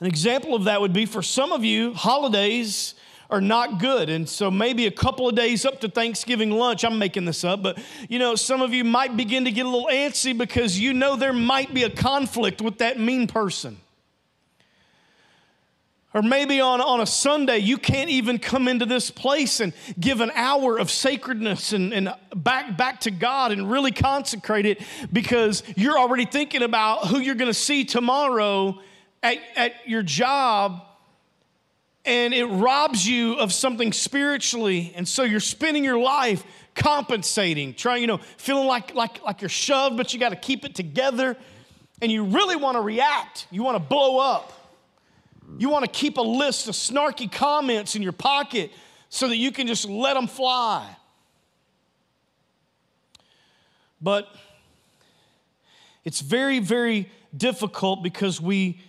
An 0.00 0.06
example 0.06 0.54
of 0.54 0.64
that 0.64 0.80
would 0.80 0.94
be 0.94 1.04
for 1.04 1.22
some 1.22 1.52
of 1.52 1.62
you, 1.62 1.92
holidays 1.92 2.94
are 3.28 3.40
not 3.40 3.78
good. 3.78 4.08
And 4.08 4.28
so 4.28 4.50
maybe 4.50 4.86
a 4.86 4.90
couple 4.90 5.28
of 5.28 5.34
days 5.34 5.64
up 5.64 5.80
to 5.82 5.88
Thanksgiving 5.88 6.50
lunch, 6.50 6.84
I'm 6.84 6.98
making 6.98 7.26
this 7.26 7.44
up, 7.44 7.62
but 7.62 7.78
you 8.08 8.18
know, 8.18 8.34
some 8.34 8.62
of 8.62 8.72
you 8.72 8.82
might 8.82 9.16
begin 9.16 9.44
to 9.44 9.52
get 9.52 9.66
a 9.66 9.68
little 9.68 9.88
antsy 9.90 10.36
because 10.36 10.80
you 10.80 10.92
know 10.92 11.16
there 11.16 11.32
might 11.32 11.72
be 11.72 11.84
a 11.84 11.90
conflict 11.90 12.60
with 12.60 12.78
that 12.78 12.98
mean 12.98 13.26
person. 13.26 13.76
Or 16.12 16.22
maybe 16.22 16.60
on, 16.60 16.80
on 16.80 17.00
a 17.00 17.06
Sunday, 17.06 17.58
you 17.58 17.78
can't 17.78 18.10
even 18.10 18.40
come 18.40 18.66
into 18.66 18.84
this 18.84 19.12
place 19.12 19.60
and 19.60 19.72
give 20.00 20.20
an 20.20 20.32
hour 20.34 20.76
of 20.76 20.90
sacredness 20.90 21.72
and, 21.72 21.92
and 21.92 22.12
back, 22.34 22.76
back 22.76 23.00
to 23.02 23.12
God 23.12 23.52
and 23.52 23.70
really 23.70 23.92
consecrate 23.92 24.66
it 24.66 24.82
because 25.12 25.62
you're 25.76 25.96
already 25.96 26.24
thinking 26.24 26.62
about 26.62 27.06
who 27.06 27.20
you're 27.20 27.36
going 27.36 27.50
to 27.50 27.54
see 27.54 27.84
tomorrow 27.84 28.80
at, 29.22 29.38
at 29.56 29.88
your 29.88 30.02
job 30.02 30.82
and 32.04 32.32
it 32.32 32.46
robs 32.46 33.06
you 33.06 33.34
of 33.34 33.52
something 33.52 33.92
spiritually. 33.92 34.92
And 34.96 35.06
so 35.06 35.22
you're 35.22 35.40
spending 35.40 35.84
your 35.84 35.98
life 35.98 36.42
compensating, 36.74 37.74
trying, 37.74 38.00
you 38.00 38.06
know, 38.06 38.18
feeling 38.36 38.66
like, 38.66 38.94
like, 38.94 39.22
like 39.22 39.42
you're 39.42 39.48
shoved, 39.48 39.96
but 39.96 40.12
you 40.12 40.18
got 40.18 40.30
to 40.30 40.36
keep 40.36 40.64
it 40.64 40.74
together. 40.74 41.36
And 42.00 42.10
you 42.10 42.24
really 42.24 42.56
want 42.56 42.76
to 42.76 42.80
react, 42.80 43.46
you 43.50 43.62
want 43.62 43.76
to 43.76 43.82
blow 43.82 44.18
up. 44.18 44.52
You 45.58 45.68
want 45.68 45.84
to 45.84 45.90
keep 45.90 46.16
a 46.16 46.22
list 46.22 46.68
of 46.68 46.74
snarky 46.74 47.30
comments 47.30 47.96
in 47.96 48.02
your 48.02 48.12
pocket 48.12 48.70
so 49.08 49.28
that 49.28 49.36
you 49.36 49.50
can 49.50 49.66
just 49.66 49.84
let 49.84 50.14
them 50.14 50.28
fly. 50.28 50.88
But 54.00 54.28
it's 56.04 56.20
very, 56.20 56.60
very 56.60 57.10
difficult 57.36 58.02
because 58.02 58.40
we 58.40 58.80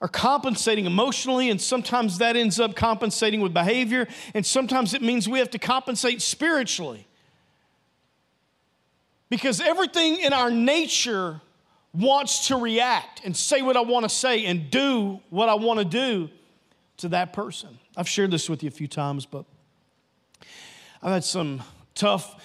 are 0.00 0.08
compensating 0.08 0.86
emotionally, 0.86 1.50
and 1.50 1.60
sometimes 1.60 2.18
that 2.18 2.36
ends 2.36 2.58
up 2.58 2.74
compensating 2.74 3.40
with 3.40 3.52
behavior, 3.52 4.08
and 4.34 4.44
sometimes 4.46 4.94
it 4.94 5.02
means 5.02 5.28
we 5.28 5.38
have 5.38 5.50
to 5.50 5.58
compensate 5.58 6.22
spiritually. 6.22 7.06
Because 9.28 9.60
everything 9.60 10.20
in 10.20 10.32
our 10.32 10.50
nature 10.50 11.40
wants 11.92 12.48
to 12.48 12.56
react 12.56 13.20
and 13.24 13.36
say 13.36 13.62
what 13.62 13.76
I 13.76 13.80
want 13.80 14.04
to 14.04 14.08
say 14.08 14.46
and 14.46 14.70
do 14.70 15.20
what 15.28 15.48
I 15.48 15.54
want 15.54 15.78
to 15.78 15.84
do 15.84 16.30
to 16.98 17.08
that 17.08 17.32
person. 17.32 17.78
I've 17.96 18.08
shared 18.08 18.30
this 18.30 18.48
with 18.48 18.62
you 18.62 18.68
a 18.68 18.72
few 18.72 18.88
times, 18.88 19.26
but 19.26 19.44
I've 21.02 21.12
had 21.12 21.24
some 21.24 21.62
tough 21.94 22.42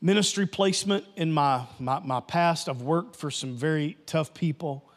ministry 0.00 0.46
placement 0.46 1.04
in 1.16 1.32
my, 1.32 1.62
my, 1.78 2.00
my 2.00 2.20
past. 2.20 2.68
I've 2.68 2.82
worked 2.82 3.16
for 3.16 3.30
some 3.30 3.54
very 3.54 3.96
tough 4.06 4.34
people. 4.34 4.88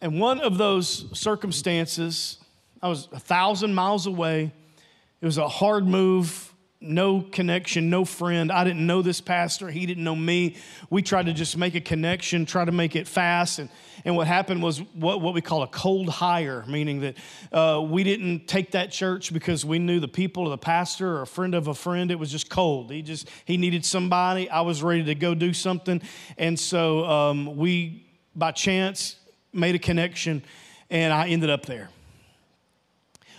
And 0.00 0.20
one 0.20 0.40
of 0.40 0.58
those 0.58 1.06
circumstances, 1.18 2.38
I 2.82 2.88
was 2.88 3.08
a 3.12 3.18
thousand 3.18 3.74
miles 3.74 4.06
away. 4.06 4.52
It 5.20 5.24
was 5.24 5.38
a 5.38 5.48
hard 5.48 5.86
move, 5.86 6.52
no 6.80 7.22
connection, 7.22 7.88
no 7.88 8.04
friend. 8.04 8.52
I 8.52 8.64
didn't 8.64 8.86
know 8.86 9.00
this 9.00 9.22
pastor, 9.22 9.70
he 9.70 9.86
didn't 9.86 10.04
know 10.04 10.14
me. 10.14 10.56
We 10.90 11.00
tried 11.00 11.26
to 11.26 11.32
just 11.32 11.56
make 11.56 11.74
a 11.74 11.80
connection, 11.80 12.44
try 12.44 12.66
to 12.66 12.72
make 12.72 12.94
it 12.94 13.08
fast. 13.08 13.58
And, 13.58 13.70
and 14.04 14.14
what 14.14 14.26
happened 14.26 14.62
was 14.62 14.82
what, 14.92 15.22
what 15.22 15.32
we 15.32 15.40
call 15.40 15.62
a 15.62 15.68
cold 15.68 16.10
hire, 16.10 16.64
meaning 16.68 17.00
that 17.00 17.16
uh, 17.50 17.80
we 17.80 18.04
didn't 18.04 18.46
take 18.46 18.72
that 18.72 18.92
church 18.92 19.32
because 19.32 19.64
we 19.64 19.78
knew 19.78 19.98
the 19.98 20.08
people 20.08 20.44
or 20.44 20.50
the 20.50 20.58
pastor 20.58 21.16
or 21.16 21.22
a 21.22 21.26
friend 21.26 21.54
of 21.54 21.68
a 21.68 21.74
friend. 21.74 22.10
It 22.10 22.18
was 22.18 22.30
just 22.30 22.50
cold. 22.50 22.90
He 22.90 23.00
just, 23.00 23.30
he 23.46 23.56
needed 23.56 23.84
somebody. 23.86 24.50
I 24.50 24.60
was 24.60 24.82
ready 24.82 25.04
to 25.04 25.14
go 25.14 25.34
do 25.34 25.54
something. 25.54 26.02
And 26.36 26.60
so 26.60 27.04
um, 27.06 27.56
we, 27.56 28.06
by 28.34 28.52
chance, 28.52 29.16
made 29.52 29.74
a 29.74 29.78
connection, 29.78 30.42
and 30.90 31.12
I 31.12 31.28
ended 31.28 31.50
up 31.50 31.66
there. 31.66 31.88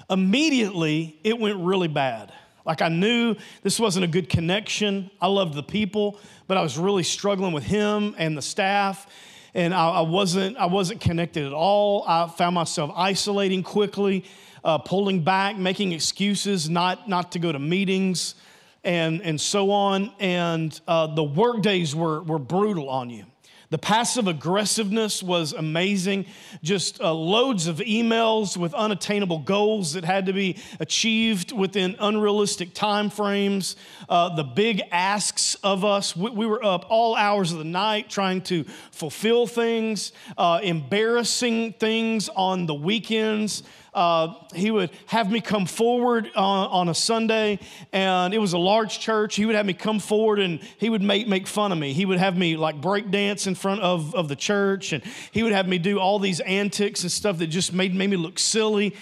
Immediately, 0.10 1.20
it 1.24 1.38
went 1.38 1.58
really 1.58 1.88
bad. 1.88 2.32
Like 2.68 2.82
I 2.82 2.90
knew 2.90 3.36
this 3.64 3.80
wasn't 3.80 4.04
a 4.04 4.08
good 4.08 4.30
connection. 4.30 5.10
I 5.22 5.28
loved 5.28 5.54
the 5.54 5.64
people, 5.64 6.20
but 6.48 6.58
I 6.58 6.62
was 6.62 6.78
really 6.78 7.04
struggling 7.04 7.54
with 7.54 7.64
him 7.64 8.14
and 8.18 8.38
the 8.38 8.42
staff, 8.42 9.08
and 9.54 9.74
I, 9.74 9.90
I 9.90 10.02
wasn't 10.02 10.58
I 10.58 10.66
wasn't 10.66 11.00
connected 11.00 11.46
at 11.46 11.54
all. 11.54 12.04
I 12.06 12.28
found 12.28 12.56
myself 12.56 12.92
isolating 12.94 13.64
quickly, 13.64 14.26
uh, 14.66 14.80
pulling 14.80 15.24
back, 15.24 15.58
making 15.58 15.94
excuses 15.94 16.70
not 16.70 17.08
not 17.08 17.32
to 17.32 17.40
go 17.40 17.54
to 17.54 17.60
meetings, 17.60 18.36
and 18.84 19.22
and 19.22 19.40
so 19.40 19.72
on. 19.72 20.12
And 20.20 20.78
uh, 20.90 21.08
the 21.08 21.24
work 21.24 21.62
days 21.62 21.96
were 21.96 22.22
were 22.22 22.40
brutal 22.40 22.90
on 22.90 23.10
you. 23.10 23.24
The 23.70 23.78
passive 23.78 24.30
aggressiveness 24.30 25.22
was 25.22 25.52
amazing. 25.52 26.28
Just 26.64 27.02
uh, 27.02 27.14
loads 27.14 27.68
of 27.68 27.80
emails 27.80 28.56
with 28.56 28.74
unattainable 28.74 29.40
goals 29.40 29.92
that 29.94 30.06
had 30.06 30.28
to 30.28 30.34
be 30.34 30.56
achieved 30.80 31.52
within 31.52 31.98
unrealistic 32.00 32.74
time 32.74 33.10
frames. 33.10 33.76
Uh, 34.08 34.34
the 34.36 34.46
big 34.46 34.82
asks 34.90 35.56
of 35.56 35.84
us. 35.84 36.16
We, 36.16 36.30
we, 36.30 36.46
were 36.46 36.64
up 36.64 36.86
all 36.88 37.14
hours 37.16 37.52
of 37.52 37.58
the 37.58 37.66
night 37.66 38.10
trying 38.10 38.42
to 38.44 38.64
fulfill 38.92 39.48
things, 39.48 40.14
uh, 40.38 40.62
embarrassing 40.64 41.74
things 41.74 42.30
on 42.30 42.68
the 42.68 42.74
weekends 42.74 43.64
uh, 43.98 44.32
he 44.54 44.70
would 44.70 44.92
have 45.08 45.32
me 45.32 45.42
come 45.42 45.66
forward 45.66 46.30
on, 46.36 46.68
on, 46.70 46.88
a 46.88 46.94
Sunday, 46.94 47.58
and 47.92 48.32
it 48.32 48.38
was 48.38 48.54
a 48.54 48.58
large 48.60 49.00
church. 49.00 49.36
He 49.36 49.44
would 49.48 49.56
have 49.56 49.66
me 49.66 49.74
come 49.74 49.98
forward 49.98 50.38
and 50.38 50.60
he 50.78 50.92
would 50.92 51.02
make, 51.02 51.28
make 51.28 51.48
fun 51.48 51.72
of 51.72 51.80
me. 51.80 51.94
He 51.94 52.06
would 52.06 52.20
have 52.20 52.38
me 52.38 52.58
like 52.58 52.80
break 52.80 53.10
dance 53.10 53.48
in 53.48 53.56
front 53.56 53.82
of, 53.82 54.14
of 54.14 54.28
the 54.28 54.36
church, 54.36 54.94
and 54.94 55.04
he 55.32 55.42
would 55.42 55.52
have 55.52 55.68
me 55.68 55.80
do 55.80 55.98
all 55.98 56.20
these 56.20 56.40
antics 56.42 57.02
and 57.02 57.12
stuff 57.12 57.40
that 57.40 57.48
just 57.48 57.74
made, 57.74 57.96
made 57.96 58.12
me 58.12 58.18
look 58.18 58.38
silly. 58.38 58.96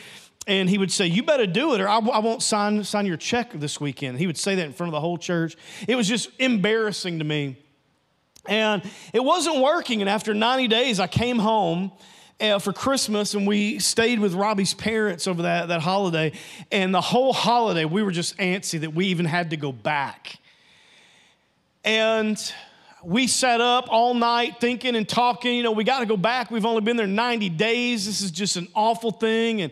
And 0.48 0.70
he 0.70 0.78
would 0.78 0.94
say, 0.94 1.08
You 1.08 1.24
better 1.24 1.46
do 1.46 1.74
it, 1.74 1.82
or 1.82 1.90
I, 1.90 1.98
I 1.98 2.20
won't 2.20 2.42
sign, 2.42 2.82
sign 2.86 3.06
your 3.06 3.18
check 3.18 3.52
this 3.52 3.82
weekend. 3.82 4.18
He 4.18 4.28
would 4.28 4.38
say 4.38 4.56
that 4.56 4.66
in 4.66 4.72
front 4.72 4.88
of 4.88 4.94
the 4.94 5.02
whole 5.02 5.18
church. 5.18 5.58
It 5.90 5.96
was 5.96 6.08
just 6.08 6.30
embarrassing 6.40 7.20
to 7.20 7.26
me. 7.26 7.58
And 8.48 8.82
it 9.12 9.26
wasn't 9.26 9.58
working. 9.58 10.00
And 10.02 10.10
after 10.10 10.34
90 10.34 10.70
days, 10.70 11.02
I 11.02 11.08
came 11.08 11.40
home 11.40 11.92
uh, 12.40 12.60
for 12.60 12.74
Christmas, 12.74 13.34
and 13.34 13.48
we 13.48 13.80
stayed 13.80 14.20
with 14.20 14.34
Robbie's 14.34 14.74
parents 14.74 15.28
over 15.28 15.44
that, 15.44 15.68
that 15.70 15.82
holiday. 15.82 16.34
And 16.72 16.94
the 16.94 17.02
whole 17.02 17.34
holiday, 17.34 17.86
we 17.86 18.04
were 18.04 18.12
just 18.12 18.38
antsy 18.38 18.82
that 18.82 18.94
we 18.94 19.08
even 19.08 19.26
had 19.26 19.52
to 19.52 19.58
go 19.58 19.72
back. 19.72 20.38
And 21.84 22.38
we 23.04 23.28
sat 23.28 23.62
up 23.62 23.88
all 23.90 24.14
night 24.14 24.60
thinking 24.60 24.96
and 24.96 25.08
talking, 25.08 25.56
you 25.56 25.64
know, 25.64 25.72
we 25.72 25.84
got 25.84 26.00
to 26.00 26.06
go 26.06 26.18
back. 26.18 26.52
We've 26.52 26.66
only 26.66 26.82
been 26.82 26.98
there 26.98 27.08
90 27.08 27.50
days. 27.50 28.06
This 28.06 28.22
is 28.22 28.32
just 28.32 28.58
an 28.58 28.68
awful 28.74 29.12
thing. 29.12 29.62
And, 29.62 29.72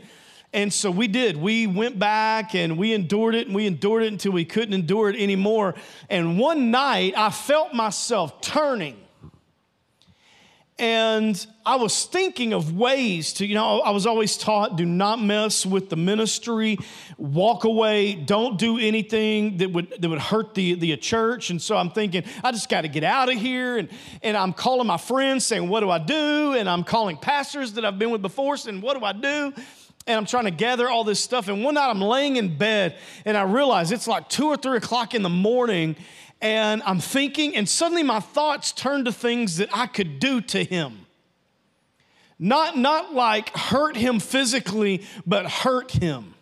and 0.54 0.72
so 0.72 0.92
we 0.92 1.08
did. 1.08 1.36
We 1.36 1.66
went 1.66 1.98
back 1.98 2.54
and 2.54 2.78
we 2.78 2.94
endured 2.94 3.34
it 3.34 3.48
and 3.48 3.56
we 3.56 3.66
endured 3.66 4.04
it 4.04 4.12
until 4.12 4.32
we 4.32 4.46
couldn't 4.46 4.74
endure 4.74 5.10
it 5.10 5.20
anymore. 5.20 5.74
And 6.10 6.38
one 6.38 6.70
night 6.70 7.16
I 7.18 7.32
felt 7.32 7.74
myself 7.74 8.40
turning 8.40 9.03
And 10.80 11.46
I 11.68 11.76
was 11.76 12.06
thinking 12.06 12.52
of 12.52 12.76
ways 12.76 13.34
to, 13.34 13.46
you 13.46 13.54
know, 13.54 13.82
I 13.82 13.92
was 13.92 14.08
always 14.08 14.38
taught 14.38 14.76
do 14.76 14.86
not 14.86 15.22
mess 15.22 15.68
with 15.68 15.92
the 15.92 15.96
ministry, 15.96 16.80
walk 17.18 17.64
away, 17.64 18.16
don't 18.16 18.58
do 18.58 18.80
anything 18.80 19.58
that 19.58 19.72
would, 19.72 19.94
that 20.00 20.10
would 20.10 20.20
hurt 20.20 20.56
the, 20.56 20.74
the 20.74 20.98
church. 20.98 21.52
And 21.52 21.62
so 21.62 21.78
I'm 21.78 21.92
thinking, 21.92 22.24
I 22.44 22.52
just 22.52 22.70
got 22.70 22.82
to 22.82 22.88
get 22.88 23.04
out 23.04 23.32
of 23.32 23.36
here. 23.36 23.78
And, 23.78 23.90
and 24.24 24.36
I'm 24.36 24.52
calling 24.52 24.88
my 24.88 24.98
friends 24.98 25.46
saying, 25.46 25.70
What 25.70 25.82
do 25.82 25.92
I 25.92 26.00
do? 26.00 26.56
And 26.56 26.68
I'm 26.68 26.84
calling 26.84 27.18
pastors 27.18 27.74
that 27.74 27.86
I've 27.86 28.00
been 28.00 28.10
with 28.10 28.24
before 28.24 28.58
saying, 28.58 28.82
What 28.82 28.98
do 28.98 29.06
I 29.06 29.14
do? 29.14 29.54
And 30.08 30.18
I'm 30.18 30.26
trying 30.26 30.46
to 30.46 30.52
gather 30.52 30.90
all 30.90 31.04
this 31.04 31.20
stuff. 31.20 31.48
And 31.48 31.64
one 31.64 31.76
night 31.76 31.90
I'm 31.90 32.02
laying 32.02 32.36
in 32.36 32.58
bed 32.58 32.98
and 33.26 33.38
I 33.38 33.44
realize 33.44 33.92
it's 33.92 34.08
like 34.08 34.28
two 34.28 34.48
or 34.48 34.58
three 34.58 34.78
o'clock 34.78 35.14
in 35.14 35.22
the 35.22 35.30
morning 35.30 35.96
and 36.44 36.84
I'm 36.84 37.00
thinking, 37.00 37.56
and 37.56 37.68
suddenly 37.68 38.04
my 38.04 38.20
thoughts 38.20 38.74
turn 38.74 39.06
to 39.06 39.14
things 39.14 39.58
that 39.58 39.70
I 39.74 39.88
could 39.88 40.20
do 40.20 40.42
to 40.42 40.64
him. 40.64 41.06
Not, 42.38 42.78
not 42.78 43.14
like 43.14 43.56
hurt 43.56 43.96
him 43.96 44.20
physically, 44.20 45.04
but 45.26 45.50
hurt 45.50 45.92
him 45.92 46.34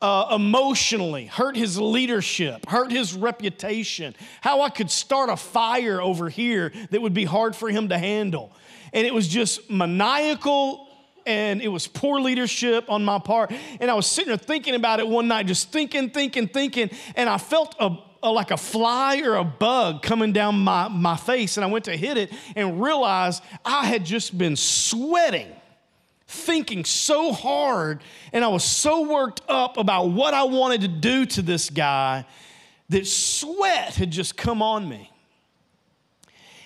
uh, 0.00 0.28
emotionally, 0.36 1.26
hurt 1.26 1.56
his 1.56 1.78
leadership, 1.78 2.66
hurt 2.68 2.92
his 2.92 3.14
reputation, 3.14 4.14
how 4.40 4.60
I 4.60 4.70
could 4.70 4.92
start 4.92 5.28
a 5.28 5.36
fire 5.36 6.00
over 6.00 6.28
here 6.28 6.72
that 6.90 7.02
would 7.02 7.14
be 7.14 7.24
hard 7.24 7.56
for 7.56 7.68
him 7.68 7.88
to 7.88 7.98
handle. 7.98 8.52
And 8.92 9.04
it 9.06 9.12
was 9.12 9.26
just 9.26 9.68
maniacal 9.68 10.86
and 11.26 11.60
it 11.60 11.68
was 11.68 11.86
poor 11.86 12.20
leadership 12.20 12.88
on 12.88 13.04
my 13.04 13.18
part. 13.18 13.52
And 13.80 13.90
I 13.90 13.94
was 13.94 14.06
sitting 14.06 14.28
there 14.28 14.38
thinking 14.38 14.74
about 14.74 15.00
it 15.00 15.08
one 15.08 15.28
night, 15.28 15.46
just 15.46 15.72
thinking, 15.72 16.10
thinking, 16.10 16.46
thinking, 16.48 16.90
and 17.16 17.28
I 17.28 17.36
felt 17.36 17.74
a, 17.80 17.98
a, 18.22 18.30
like 18.30 18.50
a 18.50 18.56
fly 18.56 19.20
or 19.20 19.36
a 19.36 19.44
bug 19.44 20.02
coming 20.02 20.32
down 20.32 20.58
my, 20.58 20.88
my 20.88 21.16
face, 21.16 21.56
and 21.56 21.64
I 21.64 21.68
went 21.68 21.84
to 21.86 21.96
hit 21.96 22.16
it 22.16 22.32
and 22.56 22.82
realized 22.82 23.42
I 23.64 23.86
had 23.86 24.04
just 24.04 24.36
been 24.36 24.56
sweating, 24.56 25.48
thinking 26.26 26.84
so 26.84 27.32
hard, 27.32 28.02
and 28.32 28.44
I 28.44 28.48
was 28.48 28.64
so 28.64 29.08
worked 29.08 29.42
up 29.48 29.76
about 29.76 30.10
what 30.10 30.34
I 30.34 30.44
wanted 30.44 30.82
to 30.82 30.88
do 30.88 31.26
to 31.26 31.42
this 31.42 31.70
guy 31.70 32.26
that 32.88 33.06
sweat 33.06 33.94
had 33.94 34.10
just 34.10 34.36
come 34.36 34.62
on 34.62 34.88
me. 34.88 35.10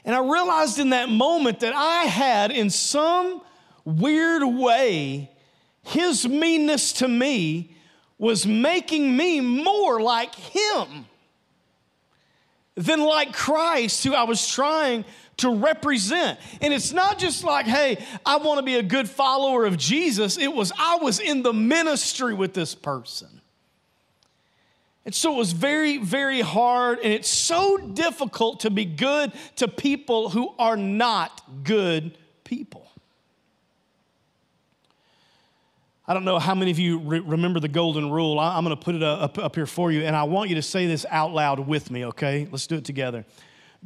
And 0.04 0.14
I 0.14 0.20
realized 0.20 0.78
in 0.78 0.90
that 0.90 1.08
moment 1.08 1.60
that 1.60 1.74
I 1.74 2.04
had, 2.04 2.50
in 2.50 2.70
some 2.70 3.42
weird 3.84 4.42
way, 4.42 5.30
his 5.82 6.26
meanness 6.26 6.92
to 6.94 7.08
me 7.08 7.76
was 8.18 8.46
making 8.46 9.16
me 9.16 9.40
more 9.40 10.00
like 10.00 10.34
him 10.34 11.06
than 12.74 13.00
like 13.00 13.32
Christ, 13.32 14.04
who 14.04 14.14
I 14.14 14.24
was 14.24 14.46
trying 14.46 15.04
to 15.38 15.54
represent. 15.54 16.38
And 16.60 16.72
it's 16.72 16.92
not 16.92 17.18
just 17.18 17.44
like, 17.44 17.66
hey, 17.66 18.04
I 18.24 18.36
want 18.36 18.58
to 18.58 18.62
be 18.62 18.76
a 18.76 18.82
good 18.82 19.08
follower 19.08 19.64
of 19.64 19.76
Jesus. 19.76 20.38
It 20.38 20.52
was, 20.52 20.72
I 20.78 20.96
was 20.96 21.20
in 21.20 21.42
the 21.42 21.52
ministry 21.52 22.34
with 22.34 22.54
this 22.54 22.74
person. 22.74 23.40
And 25.04 25.14
so 25.14 25.34
it 25.34 25.36
was 25.36 25.52
very, 25.52 25.98
very 25.98 26.42
hard, 26.42 27.00
and 27.00 27.12
it's 27.12 27.28
so 27.28 27.76
difficult 27.76 28.60
to 28.60 28.70
be 28.70 28.84
good 28.84 29.32
to 29.56 29.66
people 29.66 30.28
who 30.28 30.54
are 30.60 30.76
not 30.76 31.64
good 31.64 32.16
people. 32.44 32.91
I 36.06 36.14
don't 36.14 36.24
know 36.24 36.40
how 36.40 36.54
many 36.54 36.72
of 36.72 36.80
you 36.80 36.98
re- 36.98 37.20
remember 37.20 37.60
the 37.60 37.68
golden 37.68 38.10
rule. 38.10 38.38
I- 38.38 38.58
am 38.58 38.64
going 38.64 38.76
to 38.76 38.82
put 38.82 38.96
it 38.96 39.02
uh, 39.02 39.14
up, 39.14 39.38
up 39.38 39.54
here 39.54 39.66
for 39.66 39.92
you, 39.92 40.02
and 40.02 40.16
I 40.16 40.24
want 40.24 40.48
you 40.48 40.56
to 40.56 40.62
say 40.62 40.86
this 40.86 41.06
out 41.08 41.32
loud 41.32 41.60
with 41.60 41.90
me, 41.90 42.04
okay? 42.06 42.48
Let's 42.50 42.66
do 42.66 42.76
it 42.76 42.84
together. 42.84 43.24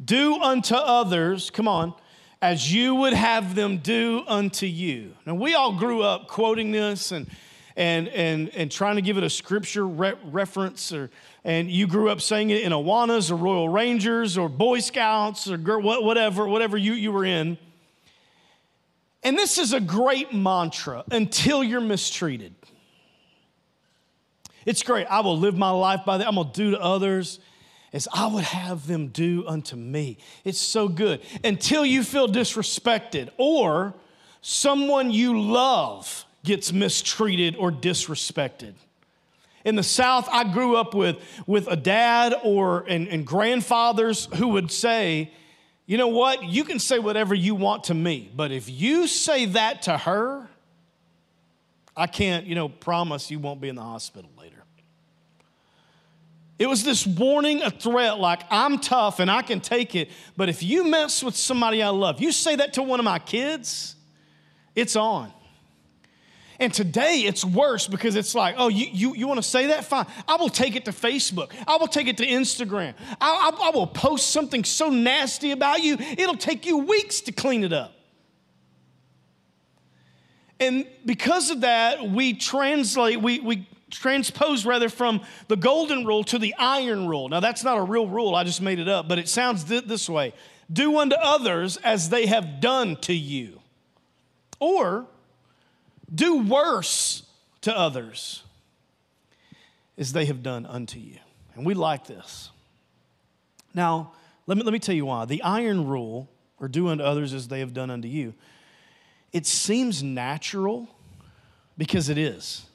Do 0.02 0.36
unto 0.40 0.74
others, 0.74 1.50
come 1.50 1.68
on, 1.68 1.94
as 2.40 2.72
you 2.72 2.94
would 2.94 3.12
have 3.12 3.54
them 3.54 3.78
do 3.78 4.22
unto 4.26 4.66
you. 4.66 5.14
Now, 5.26 5.34
we 5.34 5.54
all 5.54 5.72
grew 5.72 6.02
up 6.02 6.28
quoting 6.28 6.72
this 6.72 7.12
and 7.12 7.26
and, 7.76 8.08
and, 8.08 8.48
and 8.54 8.70
trying 8.70 8.96
to 8.96 9.02
give 9.02 9.18
it 9.18 9.22
a 9.22 9.30
scripture 9.30 9.86
re- 9.86 10.14
reference, 10.24 10.92
or, 10.92 11.10
and 11.44 11.70
you 11.70 11.86
grew 11.86 12.08
up 12.08 12.22
saying 12.22 12.50
it 12.50 12.62
in 12.62 12.72
Awanas 12.72 13.30
or 13.30 13.36
Royal 13.36 13.68
Rangers 13.68 14.38
or 14.38 14.48
Boy 14.48 14.80
Scouts 14.80 15.50
or 15.50 15.58
whatever, 15.58 16.46
whatever 16.46 16.78
you, 16.78 16.94
you 16.94 17.12
were 17.12 17.24
in. 17.24 17.58
And 19.22 19.36
this 19.36 19.58
is 19.58 19.72
a 19.72 19.80
great 19.80 20.32
mantra 20.32 21.04
until 21.10 21.64
you're 21.64 21.80
mistreated. 21.80 22.54
It's 24.64 24.82
great. 24.82 25.06
I 25.06 25.20
will 25.20 25.38
live 25.38 25.56
my 25.56 25.70
life 25.70 26.00
by 26.04 26.18
that. 26.18 26.26
I'm 26.26 26.34
going 26.34 26.50
to 26.50 26.52
do 26.52 26.70
to 26.72 26.80
others 26.80 27.38
as 27.92 28.08
I 28.12 28.26
would 28.26 28.44
have 28.44 28.86
them 28.86 29.08
do 29.08 29.44
unto 29.46 29.76
me. 29.76 30.18
It's 30.44 30.58
so 30.58 30.88
good. 30.88 31.22
Until 31.44 31.86
you 31.86 32.02
feel 32.02 32.28
disrespected 32.28 33.30
or 33.36 33.94
someone 34.42 35.10
you 35.10 35.40
love 35.40 36.24
gets 36.44 36.72
mistreated 36.72 37.56
or 37.56 37.72
disrespected. 37.72 38.74
In 39.64 39.74
the 39.74 39.82
South, 39.82 40.28
I 40.30 40.44
grew 40.52 40.76
up 40.76 40.94
with, 40.94 41.16
with 41.46 41.66
a 41.68 41.74
dad 41.76 42.34
or 42.44 42.84
and, 42.88 43.08
and 43.08 43.26
grandfathers 43.26 44.26
who 44.36 44.48
would 44.48 44.70
say, 44.70 45.32
you 45.86 45.98
know 45.98 46.08
what? 46.08 46.44
You 46.44 46.64
can 46.64 46.78
say 46.78 46.98
whatever 46.98 47.34
you 47.34 47.54
want 47.54 47.84
to 47.84 47.94
me, 47.94 48.30
but 48.34 48.50
if 48.50 48.68
you 48.68 49.06
say 49.06 49.46
that 49.46 49.82
to 49.82 49.96
her, 49.96 50.48
I 51.96 52.06
can't, 52.06 52.46
you 52.46 52.54
know, 52.54 52.68
promise 52.68 53.30
you 53.30 53.38
won't 53.38 53.60
be 53.60 53.68
in 53.68 53.76
the 53.76 53.82
hospital 53.82 54.30
later. 54.38 54.64
It 56.58 56.68
was 56.68 56.84
this 56.84 57.06
warning, 57.06 57.62
a 57.62 57.70
threat 57.70 58.18
like, 58.18 58.40
I'm 58.50 58.78
tough 58.78 59.20
and 59.20 59.30
I 59.30 59.42
can 59.42 59.60
take 59.60 59.94
it, 59.94 60.10
but 60.36 60.48
if 60.48 60.62
you 60.62 60.84
mess 60.84 61.22
with 61.22 61.36
somebody 61.36 61.82
I 61.82 61.90
love, 61.90 62.20
you 62.20 62.32
say 62.32 62.56
that 62.56 62.74
to 62.74 62.82
one 62.82 62.98
of 62.98 63.04
my 63.04 63.18
kids, 63.18 63.94
it's 64.74 64.96
on. 64.96 65.32
And 66.58 66.72
today 66.72 67.22
it's 67.26 67.44
worse 67.44 67.86
because 67.86 68.16
it's 68.16 68.34
like, 68.34 68.54
oh, 68.58 68.68
you, 68.68 68.86
you, 68.90 69.14
you 69.14 69.26
want 69.28 69.38
to 69.38 69.48
say 69.48 69.66
that? 69.68 69.84
Fine. 69.84 70.06
I 70.26 70.36
will 70.36 70.48
take 70.48 70.76
it 70.76 70.84
to 70.86 70.92
Facebook. 70.92 71.50
I 71.66 71.76
will 71.76 71.88
take 71.88 72.08
it 72.08 72.16
to 72.18 72.26
Instagram. 72.26 72.94
I, 73.20 73.50
I, 73.52 73.68
I 73.68 73.70
will 73.70 73.86
post 73.86 74.30
something 74.30 74.64
so 74.64 74.88
nasty 74.88 75.50
about 75.50 75.82
you, 75.82 75.96
it'll 75.98 76.36
take 76.36 76.66
you 76.66 76.78
weeks 76.78 77.20
to 77.22 77.32
clean 77.32 77.64
it 77.64 77.72
up. 77.72 77.92
And 80.58 80.86
because 81.04 81.50
of 81.50 81.60
that, 81.60 82.08
we 82.08 82.32
translate, 82.32 83.20
we, 83.20 83.40
we 83.40 83.68
transpose 83.90 84.64
rather 84.64 84.88
from 84.88 85.20
the 85.48 85.56
golden 85.56 86.06
rule 86.06 86.24
to 86.24 86.38
the 86.38 86.54
iron 86.58 87.06
rule. 87.06 87.28
Now, 87.28 87.40
that's 87.40 87.62
not 87.62 87.76
a 87.76 87.82
real 87.82 88.06
rule, 88.06 88.34
I 88.34 88.44
just 88.44 88.62
made 88.62 88.78
it 88.78 88.88
up, 88.88 89.08
but 89.08 89.18
it 89.18 89.28
sounds 89.28 89.64
this 89.64 90.08
way 90.08 90.32
Do 90.72 90.98
unto 90.98 91.16
others 91.16 91.76
as 91.78 92.08
they 92.08 92.26
have 92.26 92.60
done 92.60 92.96
to 93.02 93.14
you. 93.14 93.60
Or, 94.58 95.06
do 96.12 96.42
worse 96.42 97.22
to 97.62 97.76
others 97.76 98.42
as 99.98 100.12
they 100.12 100.26
have 100.26 100.42
done 100.42 100.66
unto 100.66 100.98
you. 100.98 101.18
And 101.54 101.64
we 101.64 101.74
like 101.74 102.06
this. 102.06 102.50
Now, 103.74 104.12
let 104.46 104.56
me, 104.58 104.64
let 104.64 104.72
me 104.72 104.78
tell 104.78 104.94
you 104.94 105.06
why. 105.06 105.24
The 105.24 105.42
iron 105.42 105.86
rule, 105.86 106.28
or 106.60 106.68
do 106.68 106.88
unto 106.88 107.02
others 107.02 107.32
as 107.32 107.48
they 107.48 107.60
have 107.60 107.74
done 107.74 107.90
unto 107.90 108.08
you, 108.08 108.34
it 109.32 109.46
seems 109.46 110.02
natural 110.02 110.88
because 111.76 112.08
it 112.08 112.18
is. 112.18 112.66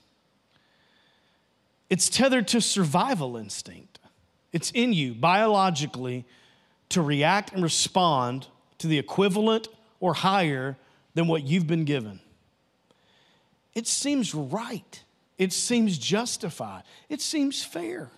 It's 1.90 2.10
tethered 2.10 2.48
to 2.50 2.62
survival 2.62 3.38
instinct. 3.38 4.00
It's 4.52 4.72
in 4.72 4.94
you 4.94 5.14
biologically 5.14 6.26
to 6.90 7.02
react 7.02 7.54
and 7.54 7.64
respond 7.64 8.48
to 8.80 8.88
the 8.88 9.00
equivalent 9.00 9.68
or 10.00 10.14
higher 10.14 10.78
than 11.14 11.28
what 11.28 11.44
you've 11.44 11.68
been 11.68 11.86
given. 11.86 12.20
It 13.74 13.88
seems 13.88 14.36
right. 14.36 15.04
It 15.38 15.54
seems 15.54 15.98
justified. 15.98 16.84
It 17.10 17.22
seems 17.22 17.64
fair. 17.64 18.12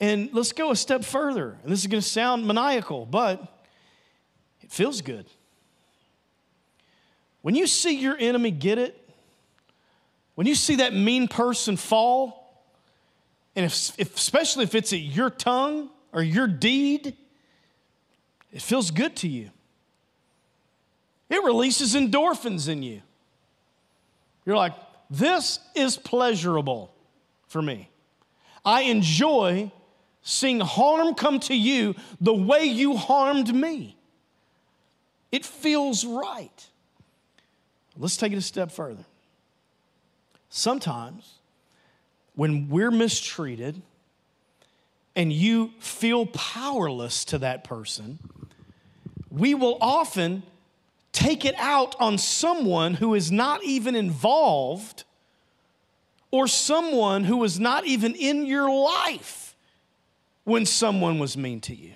And 0.00 0.30
let's 0.32 0.52
go 0.52 0.70
a 0.70 0.76
step 0.76 1.04
further. 1.04 1.58
And 1.62 1.70
this 1.70 1.80
is 1.80 1.86
going 1.86 2.02
to 2.02 2.08
sound 2.08 2.46
maniacal, 2.46 3.06
but 3.06 3.40
it 4.62 4.70
feels 4.70 5.00
good. 5.00 5.26
When 7.42 7.54
you 7.54 7.66
see 7.66 7.98
your 7.98 8.16
enemy 8.18 8.50
get 8.50 8.78
it, 8.78 8.98
when 10.34 10.46
you 10.46 10.54
see 10.54 10.76
that 10.76 10.94
mean 10.94 11.28
person 11.28 11.76
fall, 11.76 12.64
and 13.54 13.66
if, 13.66 13.92
if, 13.98 14.16
especially 14.16 14.64
if 14.64 14.74
it's 14.74 14.92
at 14.92 15.00
your 15.00 15.28
tongue 15.28 15.90
or 16.12 16.22
your 16.22 16.46
deed, 16.46 17.16
it 18.52 18.62
feels 18.62 18.90
good 18.90 19.14
to 19.16 19.28
you. 19.28 19.50
It 21.28 21.42
releases 21.44 21.94
endorphins 21.94 22.68
in 22.68 22.82
you. 22.82 23.02
You're 24.44 24.56
like, 24.56 24.74
this 25.10 25.58
is 25.74 25.96
pleasurable 25.96 26.92
for 27.46 27.62
me. 27.62 27.90
I 28.64 28.82
enjoy 28.82 29.70
seeing 30.22 30.60
harm 30.60 31.14
come 31.14 31.40
to 31.40 31.54
you 31.54 31.94
the 32.20 32.34
way 32.34 32.64
you 32.64 32.96
harmed 32.96 33.54
me. 33.54 33.96
It 35.30 35.44
feels 35.44 36.04
right. 36.04 36.66
Let's 37.96 38.16
take 38.16 38.32
it 38.32 38.36
a 38.36 38.42
step 38.42 38.70
further. 38.70 39.04
Sometimes, 40.48 41.34
when 42.34 42.68
we're 42.68 42.90
mistreated 42.90 43.80
and 45.14 45.32
you 45.32 45.72
feel 45.78 46.26
powerless 46.26 47.24
to 47.26 47.38
that 47.38 47.64
person, 47.64 48.18
we 49.30 49.54
will 49.54 49.78
often 49.80 50.42
take 51.12 51.44
it 51.44 51.54
out 51.58 51.94
on 52.00 52.18
someone 52.18 52.94
who 52.94 53.14
is 53.14 53.30
not 53.30 53.62
even 53.62 53.94
involved 53.94 55.04
or 56.30 56.48
someone 56.48 57.24
who 57.24 57.36
was 57.36 57.60
not 57.60 57.86
even 57.86 58.14
in 58.14 58.46
your 58.46 58.70
life 58.70 59.54
when 60.44 60.66
someone 60.66 61.18
was 61.18 61.36
mean 61.36 61.60
to 61.60 61.74
you. 61.74 61.92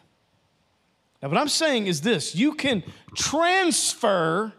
Now, 1.22 1.28
what 1.30 1.38
I'm 1.38 1.48
saying 1.48 1.86
is 1.86 2.02
this 2.02 2.34
you 2.34 2.54
can 2.54 2.82
transfer 3.16 4.52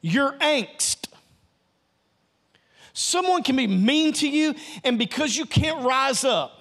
your 0.00 0.32
angst. 0.38 1.06
Someone 2.94 3.44
can 3.44 3.54
be 3.54 3.68
mean 3.68 4.12
to 4.14 4.28
you, 4.28 4.54
and 4.82 4.98
because 4.98 5.36
you 5.36 5.46
can't 5.46 5.84
rise 5.84 6.24
up, 6.24 6.60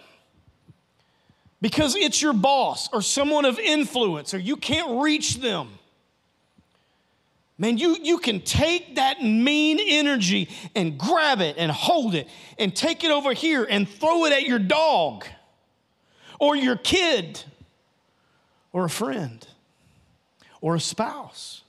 because 1.61 1.95
it's 1.95 2.21
your 2.21 2.33
boss 2.33 2.89
or 2.93 3.01
someone 3.01 3.45
of 3.45 3.57
influence, 3.57 4.35
or 4.35 4.37
you 4.37 4.55
can't 4.55 5.01
reach 5.01 5.37
them, 5.37 5.79
Man, 7.59 7.77
you, 7.77 7.97
you 8.03 8.19
can 8.19 8.41
take 8.41 8.95
that 8.95 9.23
mean 9.23 9.79
energy 9.81 10.49
and 10.75 10.97
grab 10.97 11.41
it 11.41 11.55
and 11.57 11.71
hold 11.71 12.13
it 12.13 12.27
and 12.59 12.75
take 12.75 13.03
it 13.03 13.09
over 13.09 13.33
here 13.33 13.65
and 13.67 13.89
throw 13.89 14.25
it 14.25 14.33
at 14.33 14.43
your 14.43 14.59
dog 14.59 15.25
or 16.39 16.55
your 16.55 16.75
kid 16.75 17.43
or 18.71 18.85
a 18.85 18.89
friend 18.89 19.47
or 20.61 20.75
a 20.75 20.79
spouse. 20.79 21.63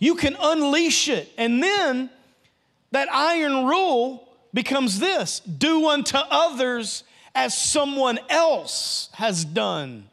You 0.00 0.16
can 0.16 0.36
unleash 0.40 1.08
it, 1.08 1.30
and 1.36 1.62
then 1.62 2.10
that 2.90 3.12
iron 3.12 3.66
rule 3.66 4.26
becomes 4.52 4.98
this 4.98 5.40
do 5.40 5.88
unto 5.88 6.16
others 6.16 7.04
as 7.34 7.56
someone 7.56 8.18
else 8.28 9.10
has 9.12 9.44
done 9.44 10.08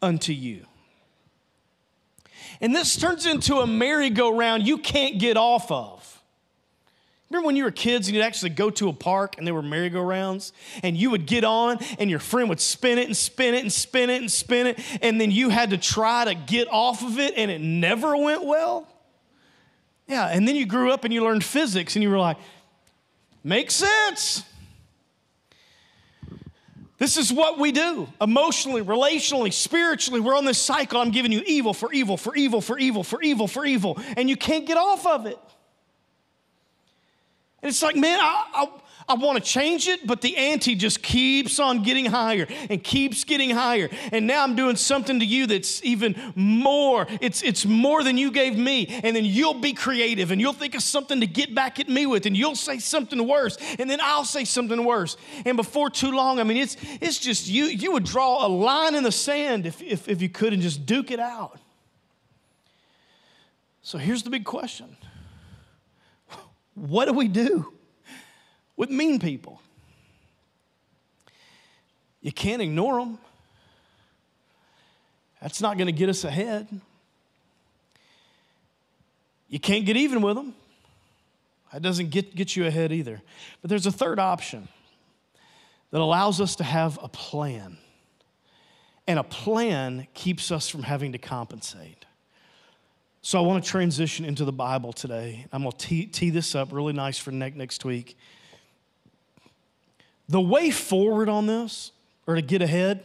unto 0.00 0.32
you. 0.32 0.66
And 2.60 2.74
this 2.74 2.96
turns 2.96 3.26
into 3.26 3.56
a 3.56 3.66
merry-go-round 3.66 4.66
you 4.66 4.78
can't 4.78 5.18
get 5.18 5.36
off 5.36 5.70
of. 5.70 6.22
Remember 7.30 7.46
when 7.46 7.56
you 7.56 7.64
were 7.64 7.70
kids 7.70 8.06
and 8.06 8.14
you'd 8.14 8.22
actually 8.22 8.50
go 8.50 8.70
to 8.70 8.88
a 8.88 8.92
park 8.92 9.36
and 9.38 9.46
there 9.46 9.54
were 9.54 9.62
merry-go-rounds 9.62 10.52
and 10.82 10.96
you 10.96 11.10
would 11.10 11.26
get 11.26 11.42
on 11.42 11.78
and 11.98 12.08
your 12.08 12.20
friend 12.20 12.48
would 12.48 12.60
spin 12.60 12.98
it 12.98 13.06
and 13.06 13.16
spin 13.16 13.54
it 13.54 13.62
and 13.62 13.72
spin 13.72 14.10
it 14.10 14.20
and 14.20 14.30
spin 14.30 14.66
it 14.68 14.78
and 15.02 15.20
then 15.20 15.30
you 15.30 15.48
had 15.48 15.70
to 15.70 15.78
try 15.78 16.24
to 16.26 16.34
get 16.34 16.68
off 16.70 17.02
of 17.02 17.18
it 17.18 17.34
and 17.36 17.50
it 17.50 17.60
never 17.60 18.16
went 18.16 18.44
well? 18.44 18.86
Yeah, 20.06 20.26
and 20.26 20.46
then 20.46 20.54
you 20.54 20.66
grew 20.66 20.92
up 20.92 21.04
and 21.04 21.12
you 21.12 21.24
learned 21.24 21.42
physics 21.42 21.96
and 21.96 22.02
you 22.02 22.10
were 22.10 22.18
like, 22.18 22.36
makes 23.42 23.74
sense. 23.74 24.44
This 27.04 27.18
is 27.18 27.30
what 27.30 27.58
we 27.58 27.70
do 27.70 28.08
emotionally, 28.18 28.80
relationally, 28.80 29.52
spiritually. 29.52 30.20
We're 30.20 30.38
on 30.38 30.46
this 30.46 30.56
cycle. 30.56 30.98
I'm 30.98 31.10
giving 31.10 31.32
you 31.32 31.42
evil 31.44 31.74
for 31.74 31.92
evil, 31.92 32.16
for 32.16 32.34
evil, 32.34 32.62
for 32.62 32.78
evil, 32.78 33.04
for 33.04 33.20
evil, 33.20 33.46
for 33.46 33.66
evil, 33.66 34.00
and 34.16 34.30
you 34.30 34.38
can't 34.38 34.66
get 34.66 34.78
off 34.78 35.06
of 35.06 35.26
it. 35.26 35.38
And 37.60 37.68
it's 37.68 37.82
like, 37.82 37.94
man, 37.94 38.18
I, 38.22 38.68
I, 39.08 39.14
want 39.14 39.42
to 39.42 39.44
change 39.44 39.88
it, 39.88 40.06
but 40.06 40.20
the 40.20 40.36
ante 40.36 40.74
just 40.74 41.02
keeps 41.02 41.58
on 41.58 41.82
getting 41.82 42.06
higher 42.06 42.46
and 42.70 42.82
keeps 42.82 43.24
getting 43.24 43.50
higher. 43.50 43.88
And 44.12 44.26
now 44.26 44.42
I'm 44.42 44.56
doing 44.56 44.76
something 44.76 45.20
to 45.20 45.26
you 45.26 45.46
that's 45.46 45.82
even 45.84 46.16
more. 46.34 47.06
It's, 47.20 47.42
it's 47.42 47.66
more 47.66 48.02
than 48.02 48.18
you 48.18 48.30
gave 48.30 48.56
me. 48.56 48.86
And 49.02 49.14
then 49.14 49.24
you'll 49.24 49.54
be 49.54 49.72
creative 49.72 50.30
and 50.30 50.40
you'll 50.40 50.52
think 50.52 50.74
of 50.74 50.82
something 50.82 51.20
to 51.20 51.26
get 51.26 51.54
back 51.54 51.80
at 51.80 51.88
me 51.88 52.06
with, 52.06 52.26
and 52.26 52.36
you'll 52.36 52.56
say 52.56 52.78
something 52.78 53.26
worse, 53.26 53.56
and 53.78 53.88
then 53.88 54.00
I'll 54.02 54.24
say 54.24 54.44
something 54.44 54.84
worse. 54.84 55.16
And 55.44 55.56
before 55.56 55.90
too 55.90 56.12
long, 56.12 56.40
I 56.40 56.44
mean, 56.44 56.56
it's, 56.56 56.76
it's 57.00 57.18
just 57.18 57.48
you, 57.48 57.64
you 57.64 57.92
would 57.92 58.04
draw 58.04 58.46
a 58.46 58.48
line 58.48 58.94
in 58.94 59.02
the 59.02 59.12
sand 59.12 59.66
if, 59.66 59.82
if, 59.82 60.08
if 60.08 60.22
you 60.22 60.28
could 60.28 60.52
and 60.52 60.62
just 60.62 60.86
duke 60.86 61.10
it 61.10 61.20
out. 61.20 61.58
So 63.82 63.98
here's 63.98 64.22
the 64.22 64.30
big 64.30 64.44
question 64.44 64.96
What 66.74 67.04
do 67.04 67.12
we 67.12 67.28
do? 67.28 67.70
With 68.76 68.90
mean 68.90 69.18
people. 69.18 69.60
You 72.20 72.32
can't 72.32 72.62
ignore 72.62 73.00
them. 73.00 73.18
That's 75.42 75.60
not 75.60 75.76
going 75.76 75.86
to 75.86 75.92
get 75.92 76.08
us 76.08 76.24
ahead. 76.24 76.68
You 79.48 79.60
can't 79.60 79.84
get 79.84 79.96
even 79.96 80.22
with 80.22 80.36
them. 80.36 80.54
That 81.72 81.82
doesn't 81.82 82.10
get, 82.10 82.34
get 82.34 82.56
you 82.56 82.66
ahead 82.66 82.92
either. 82.92 83.20
But 83.60 83.68
there's 83.68 83.86
a 83.86 83.92
third 83.92 84.18
option 84.18 84.68
that 85.90 86.00
allows 86.00 86.40
us 86.40 86.56
to 86.56 86.64
have 86.64 86.98
a 87.02 87.08
plan. 87.08 87.76
And 89.06 89.18
a 89.18 89.22
plan 89.22 90.06
keeps 90.14 90.50
us 90.50 90.68
from 90.68 90.82
having 90.82 91.12
to 91.12 91.18
compensate. 91.18 92.06
So 93.20 93.38
I 93.38 93.42
want 93.46 93.62
to 93.64 93.70
transition 93.70 94.24
into 94.24 94.44
the 94.44 94.52
Bible 94.52 94.92
today. 94.92 95.46
I'm 95.52 95.62
going 95.62 95.72
to 95.72 95.78
tee, 95.78 96.06
tee 96.06 96.30
this 96.30 96.54
up 96.54 96.72
really 96.72 96.92
nice 96.92 97.18
for 97.18 97.32
next, 97.32 97.56
next 97.56 97.84
week. 97.84 98.16
The 100.28 100.40
way 100.40 100.70
forward 100.70 101.28
on 101.28 101.46
this, 101.46 101.92
or 102.26 102.34
to 102.34 102.42
get 102.42 102.62
ahead, 102.62 103.04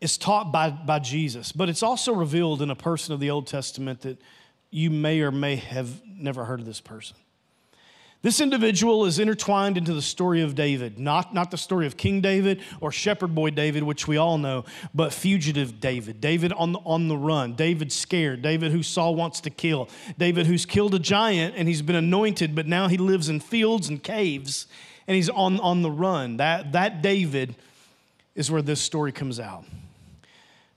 is 0.00 0.16
taught 0.16 0.52
by, 0.52 0.70
by 0.70 0.98
Jesus, 0.98 1.52
but 1.52 1.68
it's 1.68 1.82
also 1.82 2.12
revealed 2.12 2.62
in 2.62 2.70
a 2.70 2.76
person 2.76 3.14
of 3.14 3.20
the 3.20 3.30
Old 3.30 3.46
Testament 3.46 4.02
that 4.02 4.18
you 4.70 4.90
may 4.90 5.20
or 5.20 5.32
may 5.32 5.56
have 5.56 6.02
never 6.06 6.44
heard 6.44 6.60
of 6.60 6.66
this 6.66 6.80
person. 6.80 7.16
This 8.20 8.40
individual 8.40 9.04
is 9.04 9.20
intertwined 9.20 9.78
into 9.78 9.94
the 9.94 10.02
story 10.02 10.42
of 10.42 10.56
David, 10.56 10.98
not, 10.98 11.32
not 11.32 11.52
the 11.52 11.56
story 11.56 11.86
of 11.86 11.96
King 11.96 12.20
David 12.20 12.60
or 12.80 12.90
shepherd 12.90 13.32
boy 13.32 13.50
David, 13.50 13.84
which 13.84 14.08
we 14.08 14.16
all 14.16 14.38
know, 14.38 14.64
but 14.92 15.12
fugitive 15.12 15.80
David. 15.80 16.20
David 16.20 16.52
on 16.52 16.72
the, 16.72 16.80
on 16.80 17.06
the 17.06 17.16
run. 17.16 17.54
David 17.54 17.92
scared. 17.92 18.42
David 18.42 18.72
who 18.72 18.82
Saul 18.82 19.14
wants 19.14 19.40
to 19.42 19.50
kill. 19.50 19.88
David 20.18 20.46
who's 20.46 20.66
killed 20.66 20.96
a 20.96 20.98
giant 20.98 21.54
and 21.56 21.68
he's 21.68 21.80
been 21.80 21.94
anointed, 21.94 22.56
but 22.56 22.66
now 22.66 22.88
he 22.88 22.96
lives 22.96 23.28
in 23.28 23.38
fields 23.38 23.88
and 23.88 24.02
caves 24.02 24.66
and 25.08 25.14
he's 25.16 25.30
on, 25.30 25.58
on 25.60 25.80
the 25.80 25.90
run. 25.90 26.36
That, 26.36 26.72
that 26.72 27.00
David 27.00 27.56
is 28.34 28.50
where 28.50 28.62
this 28.62 28.80
story 28.80 29.10
comes 29.10 29.40
out. 29.40 29.64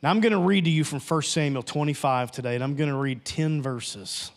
Now, 0.02 0.10
I'm 0.10 0.22
going 0.22 0.32
to 0.32 0.40
read 0.40 0.64
to 0.66 0.72
you 0.72 0.84
from 0.84 1.00
1 1.02 1.22
Samuel 1.24 1.62
25 1.62 2.32
today, 2.32 2.56
and 2.56 2.64
I'm 2.64 2.76
going 2.76 2.90
to 2.90 2.96
read 2.96 3.24
10 3.26 3.62
verses. 3.62 4.32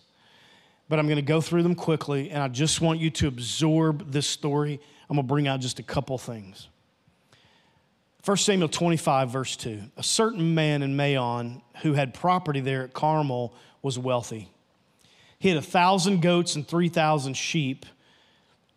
But 0.89 0.99
I'm 0.99 1.07
going 1.07 1.17
to 1.17 1.23
go 1.23 1.41
through 1.41 1.63
them 1.63 1.77
quickly, 1.77 2.31
and 2.31 2.43
I 2.43 2.49
just 2.49 2.81
want 2.81 2.99
you 2.99 3.09
to 3.11 3.29
absorb 3.29 4.11
this 4.11 4.27
story. 4.27 4.81
I'm 5.09 5.17
going 5.17 5.27
to 5.27 5.33
bring 5.33 5.49
out 5.49 5.61
just 5.61 5.79
a 5.79 5.83
couple 5.83 6.19
things. 6.19 6.69
1 8.25 8.37
Samuel 8.37 8.69
25, 8.69 9.31
verse 9.31 9.57
2. 9.57 9.81
A 9.97 10.03
certain 10.03 10.55
man 10.55 10.83
in 10.83 10.97
Maon 10.97 11.63
who 11.83 11.93
had 11.93 12.15
property 12.15 12.61
there 12.61 12.83
at 12.83 12.93
Carmel 12.93 13.55
was 13.81 13.99
wealthy. 13.99 14.51
He 15.39 15.49
had 15.51 15.59
a 15.59 15.63
thousand 15.63 16.21
goats 16.21 16.57
and 16.57 16.67
3,000 16.67 17.35
sheep 17.35 17.87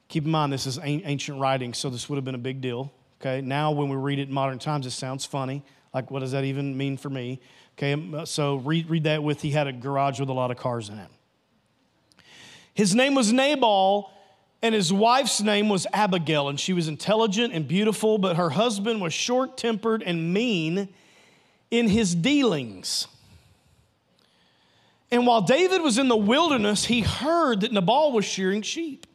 Keep 0.07 0.25
in 0.25 0.31
mind, 0.31 0.53
this 0.53 0.65
is 0.65 0.79
ancient 0.83 1.39
writing, 1.39 1.73
so 1.73 1.89
this 1.89 2.07
would 2.07 2.15
have 2.15 2.25
been 2.25 2.35
a 2.35 2.39
big 2.39 2.61
deal. 2.61 2.91
Okay, 3.19 3.41
now 3.41 3.71
when 3.71 3.89
we 3.89 3.95
read 3.95 4.19
it 4.19 4.29
in 4.29 4.33
modern 4.33 4.59
times, 4.59 4.85
it 4.85 4.91
sounds 4.91 5.25
funny. 5.25 5.63
Like, 5.93 6.11
what 6.11 6.19
does 6.19 6.31
that 6.31 6.43
even 6.43 6.77
mean 6.77 6.97
for 6.97 7.09
me? 7.09 7.39
Okay, 7.77 7.93
um, 7.93 8.25
so 8.25 8.57
read, 8.57 8.89
read 8.89 9.03
that 9.03 9.23
with 9.23 9.41
he 9.41 9.51
had 9.51 9.67
a 9.67 9.73
garage 9.73 10.19
with 10.19 10.29
a 10.29 10.33
lot 10.33 10.51
of 10.51 10.57
cars 10.57 10.89
in 10.89 10.97
it. 10.97 11.09
His 12.73 12.93
name 12.93 13.15
was 13.15 13.33
Nabal, 13.33 14.11
and 14.61 14.73
his 14.73 14.93
wife's 14.93 15.41
name 15.41 15.67
was 15.67 15.87
Abigail, 15.93 16.47
and 16.47 16.59
she 16.59 16.73
was 16.73 16.87
intelligent 16.87 17.53
and 17.53 17.67
beautiful, 17.67 18.17
but 18.17 18.35
her 18.35 18.51
husband 18.51 19.01
was 19.01 19.13
short 19.13 19.57
tempered 19.57 20.03
and 20.03 20.33
mean 20.33 20.89
in 21.69 21.87
his 21.87 22.15
dealings. 22.15 23.07
And 25.09 25.25
while 25.25 25.41
David 25.41 25.81
was 25.81 25.97
in 25.97 26.07
the 26.07 26.17
wilderness, 26.17 26.85
he 26.85 27.01
heard 27.01 27.61
that 27.61 27.71
Nabal 27.71 28.11
was 28.11 28.25
shearing 28.25 28.61
sheep. 28.61 29.07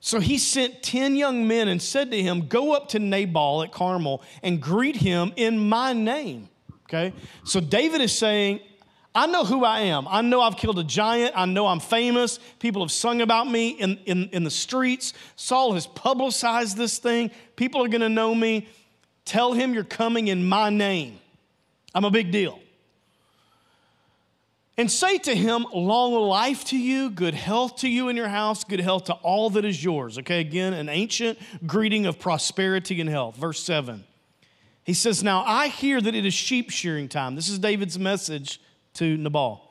So 0.00 0.18
he 0.18 0.38
sent 0.38 0.82
10 0.82 1.14
young 1.14 1.46
men 1.46 1.68
and 1.68 1.80
said 1.80 2.10
to 2.10 2.20
him, 2.20 2.46
Go 2.48 2.72
up 2.72 2.88
to 2.88 2.98
Nabal 2.98 3.62
at 3.62 3.70
Carmel 3.70 4.22
and 4.42 4.60
greet 4.60 4.96
him 4.96 5.32
in 5.36 5.58
my 5.58 5.92
name. 5.92 6.48
Okay? 6.84 7.12
So 7.44 7.60
David 7.60 8.00
is 8.00 8.16
saying, 8.16 8.60
I 9.14 9.26
know 9.26 9.44
who 9.44 9.64
I 9.64 9.80
am. 9.80 10.06
I 10.08 10.22
know 10.22 10.40
I've 10.40 10.56
killed 10.56 10.78
a 10.78 10.84
giant. 10.84 11.34
I 11.36 11.44
know 11.44 11.66
I'm 11.66 11.80
famous. 11.80 12.38
People 12.60 12.82
have 12.82 12.92
sung 12.92 13.20
about 13.20 13.50
me 13.50 13.70
in, 13.70 13.98
in, 14.06 14.28
in 14.32 14.44
the 14.44 14.50
streets. 14.50 15.12
Saul 15.36 15.74
has 15.74 15.86
publicized 15.86 16.76
this 16.76 16.98
thing. 16.98 17.30
People 17.56 17.84
are 17.84 17.88
going 17.88 18.00
to 18.02 18.08
know 18.08 18.34
me. 18.34 18.68
Tell 19.24 19.52
him 19.52 19.74
you're 19.74 19.84
coming 19.84 20.28
in 20.28 20.48
my 20.48 20.70
name. 20.70 21.18
I'm 21.94 22.04
a 22.04 22.10
big 22.10 22.30
deal 22.30 22.60
and 24.80 24.90
say 24.90 25.18
to 25.18 25.34
him, 25.34 25.66
Long 25.74 26.14
life 26.14 26.64
to 26.66 26.78
you, 26.78 27.10
good 27.10 27.34
health 27.34 27.76
to 27.76 27.88
you 27.88 28.08
in 28.08 28.16
your 28.16 28.28
house, 28.28 28.64
good 28.64 28.80
health 28.80 29.04
to 29.04 29.12
all 29.12 29.50
that 29.50 29.64
is 29.66 29.84
yours. 29.84 30.16
Okay, 30.16 30.40
again, 30.40 30.72
an 30.72 30.88
ancient 30.88 31.38
greeting 31.66 32.06
of 32.06 32.18
prosperity 32.18 32.98
and 32.98 33.10
health. 33.10 33.36
Verse 33.36 33.62
7. 33.62 34.04
He 34.82 34.94
says, 34.94 35.22
Now 35.22 35.44
I 35.44 35.68
hear 35.68 36.00
that 36.00 36.14
it 36.14 36.24
is 36.24 36.32
sheep 36.32 36.70
shearing 36.70 37.10
time. 37.10 37.34
This 37.34 37.50
is 37.50 37.58
David's 37.58 37.98
message 37.98 38.58
to 38.94 39.18
Nabal. 39.18 39.70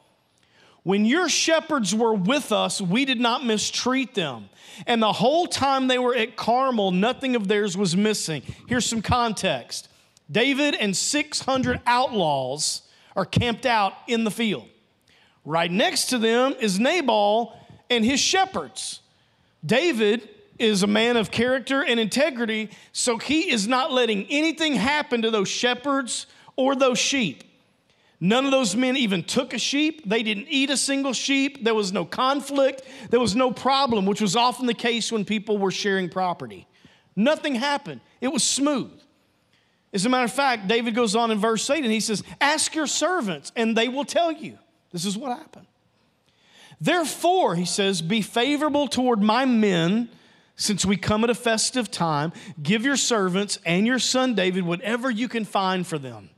When 0.83 1.05
your 1.05 1.27
shepherds 1.27 1.95
were 1.95 2.13
with 2.13 2.51
us, 2.51 2.79
we 2.79 3.03
did 3.03 3.19
not 3.19 3.43
mistreat 3.43 4.13
them. 4.13 4.49
And 4.85 5.01
the 5.01 5.11
whole 5.11 5.47
time 5.47 5.87
they 5.87 5.97
were 5.97 6.15
at 6.15 6.35
Carmel, 6.35 6.91
nothing 6.91 7.35
of 7.35 7.47
theirs 7.47 7.75
was 7.75 7.97
missing. 7.97 8.43
Here's 8.67 8.85
some 8.85 9.01
context 9.01 9.89
David 10.29 10.75
and 10.75 10.95
600 10.95 11.81
outlaws 11.87 12.83
are 13.15 13.25
camped 13.25 13.65
out 13.65 13.93
in 14.07 14.23
the 14.23 14.31
field. 14.31 14.67
Right 15.49 15.71
next 15.71 16.09
to 16.09 16.19
them 16.19 16.53
is 16.59 16.79
Nabal 16.79 17.57
and 17.89 18.05
his 18.05 18.19
shepherds. 18.19 18.99
David 19.65 20.29
is 20.59 20.83
a 20.83 20.87
man 20.87 21.17
of 21.17 21.31
character 21.31 21.83
and 21.83 21.99
integrity, 21.99 22.69
so 22.91 23.17
he 23.17 23.49
is 23.49 23.67
not 23.67 23.91
letting 23.91 24.27
anything 24.29 24.75
happen 24.75 25.23
to 25.23 25.31
those 25.31 25.47
shepherds 25.47 26.27
or 26.55 26.75
those 26.75 26.99
sheep. 26.99 27.43
None 28.19 28.45
of 28.45 28.51
those 28.51 28.75
men 28.75 28.95
even 28.95 29.23
took 29.23 29.55
a 29.55 29.57
sheep. 29.57 30.07
They 30.07 30.21
didn't 30.21 30.49
eat 30.49 30.69
a 30.69 30.77
single 30.77 31.13
sheep. 31.13 31.63
There 31.63 31.73
was 31.73 31.91
no 31.91 32.05
conflict. 32.05 32.83
There 33.09 33.19
was 33.19 33.35
no 33.35 33.49
problem, 33.49 34.05
which 34.05 34.21
was 34.21 34.35
often 34.35 34.67
the 34.67 34.75
case 34.75 35.11
when 35.11 35.25
people 35.25 35.57
were 35.57 35.71
sharing 35.71 36.09
property. 36.09 36.67
Nothing 37.15 37.55
happened. 37.55 38.01
It 38.21 38.27
was 38.27 38.43
smooth. 38.43 38.91
As 39.93 40.05
a 40.05 40.09
matter 40.09 40.25
of 40.25 40.31
fact, 40.31 40.67
David 40.67 40.93
goes 40.93 41.15
on 41.15 41.31
in 41.31 41.39
verse 41.39 41.67
8 41.67 41.83
and 41.83 41.91
he 41.91 42.01
says, 42.01 42.23
Ask 42.39 42.75
your 42.75 42.85
servants, 42.85 43.51
and 43.55 43.75
they 43.75 43.87
will 43.87 44.05
tell 44.05 44.31
you. 44.31 44.59
This 44.91 45.05
is 45.05 45.17
what 45.17 45.37
happened. 45.37 45.67
Therefore, 46.81 47.55
he 47.55 47.65
says, 47.65 48.01
Be 48.01 48.21
favorable 48.21 48.87
toward 48.87 49.21
my 49.21 49.45
men, 49.45 50.09
since 50.55 50.85
we 50.85 50.97
come 50.97 51.23
at 51.23 51.29
a 51.29 51.35
festive 51.35 51.91
time. 51.91 52.33
Give 52.61 52.83
your 52.83 52.97
servants 52.97 53.59
and 53.65 53.85
your 53.85 53.99
son 53.99 54.35
David 54.35 54.65
whatever 54.65 55.09
you 55.09 55.27
can 55.27 55.45
find 55.45 55.85
for 55.85 55.97
them. 55.97 56.29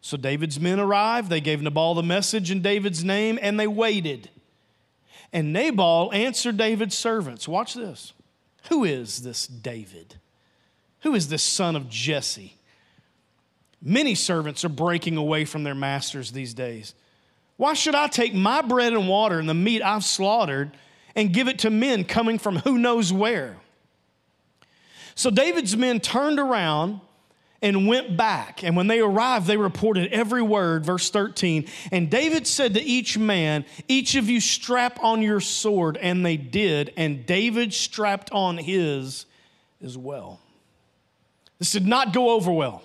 So 0.00 0.16
David's 0.16 0.60
men 0.60 0.80
arrived. 0.80 1.30
They 1.30 1.40
gave 1.40 1.62
Nabal 1.62 1.94
the 1.94 2.02
message 2.02 2.50
in 2.50 2.60
David's 2.60 3.02
name, 3.02 3.38
and 3.40 3.58
they 3.58 3.66
waited. 3.66 4.28
And 5.32 5.52
Nabal 5.52 6.12
answered 6.12 6.56
David's 6.56 6.94
servants. 6.94 7.48
Watch 7.48 7.74
this. 7.74 8.12
Who 8.68 8.84
is 8.84 9.22
this 9.22 9.46
David? 9.46 10.16
Who 11.00 11.14
is 11.14 11.28
this 11.28 11.42
son 11.42 11.74
of 11.74 11.88
Jesse? 11.88 12.56
Many 13.82 14.14
servants 14.14 14.64
are 14.64 14.70
breaking 14.70 15.16
away 15.16 15.44
from 15.44 15.64
their 15.64 15.74
masters 15.74 16.32
these 16.32 16.54
days. 16.54 16.94
Why 17.56 17.74
should 17.74 17.94
I 17.94 18.08
take 18.08 18.34
my 18.34 18.62
bread 18.62 18.92
and 18.92 19.08
water 19.08 19.38
and 19.38 19.48
the 19.48 19.54
meat 19.54 19.82
I've 19.82 20.04
slaughtered 20.04 20.76
and 21.14 21.32
give 21.32 21.48
it 21.48 21.60
to 21.60 21.70
men 21.70 22.04
coming 22.04 22.38
from 22.38 22.56
who 22.56 22.78
knows 22.78 23.12
where? 23.12 23.56
So 25.14 25.30
David's 25.30 25.76
men 25.76 26.00
turned 26.00 26.40
around 26.40 27.00
and 27.64 27.88
went 27.88 28.14
back. 28.16 28.62
And 28.62 28.76
when 28.76 28.88
they 28.88 29.00
arrived, 29.00 29.46
they 29.46 29.56
reported 29.56 30.12
every 30.12 30.42
word. 30.42 30.84
Verse 30.84 31.08
13. 31.10 31.66
And 31.90 32.10
David 32.10 32.46
said 32.46 32.74
to 32.74 32.82
each 32.82 33.16
man, 33.16 33.64
Each 33.88 34.16
of 34.16 34.28
you 34.28 34.40
strap 34.40 35.02
on 35.02 35.22
your 35.22 35.40
sword. 35.40 35.96
And 35.96 36.26
they 36.26 36.36
did. 36.36 36.92
And 36.96 37.24
David 37.24 37.72
strapped 37.72 38.30
on 38.32 38.58
his 38.58 39.24
as 39.82 39.96
well. 39.96 40.40
This 41.58 41.72
did 41.72 41.86
not 41.86 42.12
go 42.12 42.30
over 42.30 42.52
well. 42.52 42.82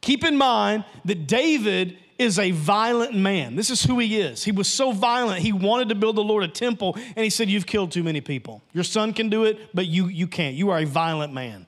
Keep 0.00 0.24
in 0.24 0.38
mind 0.38 0.84
that 1.04 1.26
David 1.26 1.98
is 2.18 2.38
a 2.38 2.50
violent 2.50 3.14
man. 3.14 3.56
This 3.56 3.70
is 3.70 3.82
who 3.82 3.98
he 3.98 4.18
is. 4.18 4.44
He 4.44 4.52
was 4.52 4.68
so 4.68 4.92
violent, 4.92 5.40
he 5.40 5.52
wanted 5.52 5.88
to 5.88 5.94
build 5.94 6.16
the 6.16 6.24
Lord 6.24 6.44
a 6.44 6.48
temple, 6.48 6.94
and 6.94 7.24
he 7.24 7.30
said, 7.30 7.48
You've 7.48 7.66
killed 7.66 7.92
too 7.92 8.02
many 8.02 8.20
people. 8.20 8.62
Your 8.72 8.84
son 8.84 9.12
can 9.12 9.28
do 9.28 9.44
it, 9.44 9.58
but 9.74 9.86
you, 9.86 10.06
you 10.06 10.26
can't. 10.26 10.54
You 10.54 10.70
are 10.70 10.78
a 10.78 10.84
violent 10.84 11.32
man. 11.32 11.66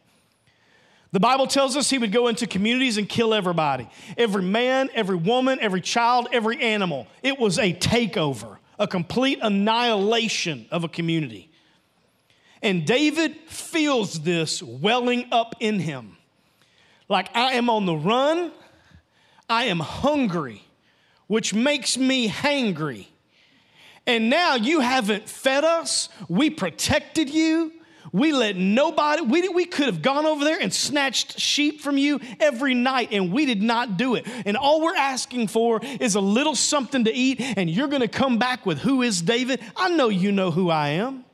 The 1.12 1.20
Bible 1.20 1.46
tells 1.46 1.76
us 1.76 1.88
he 1.88 1.98
would 1.98 2.12
go 2.12 2.28
into 2.28 2.46
communities 2.46 2.98
and 2.98 3.08
kill 3.08 3.32
everybody 3.32 3.88
every 4.18 4.42
man, 4.42 4.90
every 4.94 5.16
woman, 5.16 5.58
every 5.60 5.80
child, 5.80 6.28
every 6.32 6.60
animal. 6.60 7.06
It 7.22 7.38
was 7.38 7.58
a 7.58 7.72
takeover, 7.72 8.58
a 8.78 8.86
complete 8.86 9.38
annihilation 9.40 10.66
of 10.70 10.84
a 10.84 10.88
community. 10.88 11.50
And 12.62 12.84
David 12.84 13.36
feels 13.46 14.20
this 14.20 14.62
welling 14.62 15.28
up 15.30 15.54
in 15.60 15.78
him 15.78 16.16
like 17.08 17.34
I 17.34 17.54
am 17.54 17.70
on 17.70 17.86
the 17.86 17.94
run, 17.94 18.50
I 19.48 19.64
am 19.64 19.80
hungry, 19.80 20.62
which 21.26 21.54
makes 21.54 21.96
me 21.96 22.28
hangry. 22.28 23.06
And 24.06 24.30
now 24.30 24.54
you 24.54 24.80
haven't 24.80 25.28
fed 25.28 25.64
us, 25.64 26.08
we 26.28 26.50
protected 26.50 27.28
you. 27.30 27.72
We 28.12 28.32
let 28.32 28.56
nobody, 28.56 29.20
we, 29.20 29.48
we 29.48 29.66
could 29.66 29.86
have 29.86 30.00
gone 30.00 30.24
over 30.24 30.42
there 30.42 30.58
and 30.58 30.72
snatched 30.72 31.38
sheep 31.38 31.82
from 31.82 31.98
you 31.98 32.20
every 32.40 32.72
night, 32.72 33.08
and 33.12 33.30
we 33.30 33.44
did 33.44 33.62
not 33.62 33.98
do 33.98 34.14
it. 34.14 34.26
And 34.46 34.56
all 34.56 34.80
we're 34.80 34.96
asking 34.96 35.48
for 35.48 35.80
is 35.82 36.14
a 36.14 36.20
little 36.20 36.54
something 36.54 37.04
to 37.04 37.12
eat, 37.12 37.40
and 37.40 37.68
you're 37.68 37.88
gonna 37.88 38.08
come 38.08 38.38
back 38.38 38.64
with 38.64 38.78
who 38.78 39.02
is 39.02 39.20
David? 39.20 39.60
I 39.76 39.90
know 39.90 40.08
you 40.08 40.32
know 40.32 40.50
who 40.50 40.70
I 40.70 40.90
am. 40.90 41.25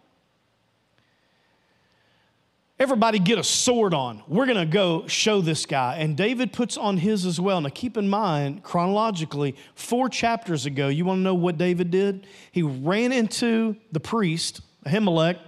Everybody 2.82 3.20
get 3.20 3.38
a 3.38 3.44
sword 3.44 3.94
on. 3.94 4.24
We're 4.26 4.46
going 4.46 4.58
to 4.58 4.66
go 4.66 5.06
show 5.06 5.40
this 5.40 5.66
guy. 5.66 5.98
And 5.98 6.16
David 6.16 6.52
puts 6.52 6.76
on 6.76 6.96
his 6.96 7.24
as 7.24 7.38
well. 7.38 7.60
Now, 7.60 7.68
keep 7.72 7.96
in 7.96 8.08
mind, 8.08 8.64
chronologically, 8.64 9.54
four 9.76 10.08
chapters 10.08 10.66
ago, 10.66 10.88
you 10.88 11.04
want 11.04 11.18
to 11.18 11.22
know 11.22 11.32
what 11.36 11.56
David 11.56 11.92
did? 11.92 12.26
He 12.50 12.64
ran 12.64 13.12
into 13.12 13.76
the 13.92 14.00
priest, 14.00 14.62
Ahimelech, 14.84 15.38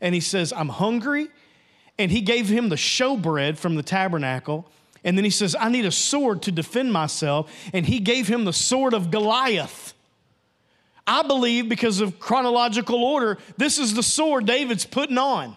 and 0.00 0.14
he 0.14 0.20
says, 0.20 0.52
I'm 0.52 0.68
hungry. 0.68 1.26
And 1.98 2.12
he 2.12 2.20
gave 2.20 2.48
him 2.48 2.68
the 2.68 2.76
showbread 2.76 3.56
from 3.56 3.74
the 3.74 3.82
tabernacle. 3.82 4.70
And 5.02 5.18
then 5.18 5.24
he 5.24 5.30
says, 5.30 5.56
I 5.58 5.68
need 5.68 5.86
a 5.86 5.90
sword 5.90 6.42
to 6.42 6.52
defend 6.52 6.92
myself. 6.92 7.52
And 7.72 7.84
he 7.84 7.98
gave 7.98 8.28
him 8.28 8.44
the 8.44 8.52
sword 8.52 8.94
of 8.94 9.10
Goliath. 9.10 9.92
I 11.04 11.24
believe 11.24 11.68
because 11.68 12.00
of 12.00 12.20
chronological 12.20 13.02
order, 13.02 13.38
this 13.56 13.76
is 13.76 13.94
the 13.94 14.04
sword 14.04 14.46
David's 14.46 14.86
putting 14.86 15.18
on. 15.18 15.56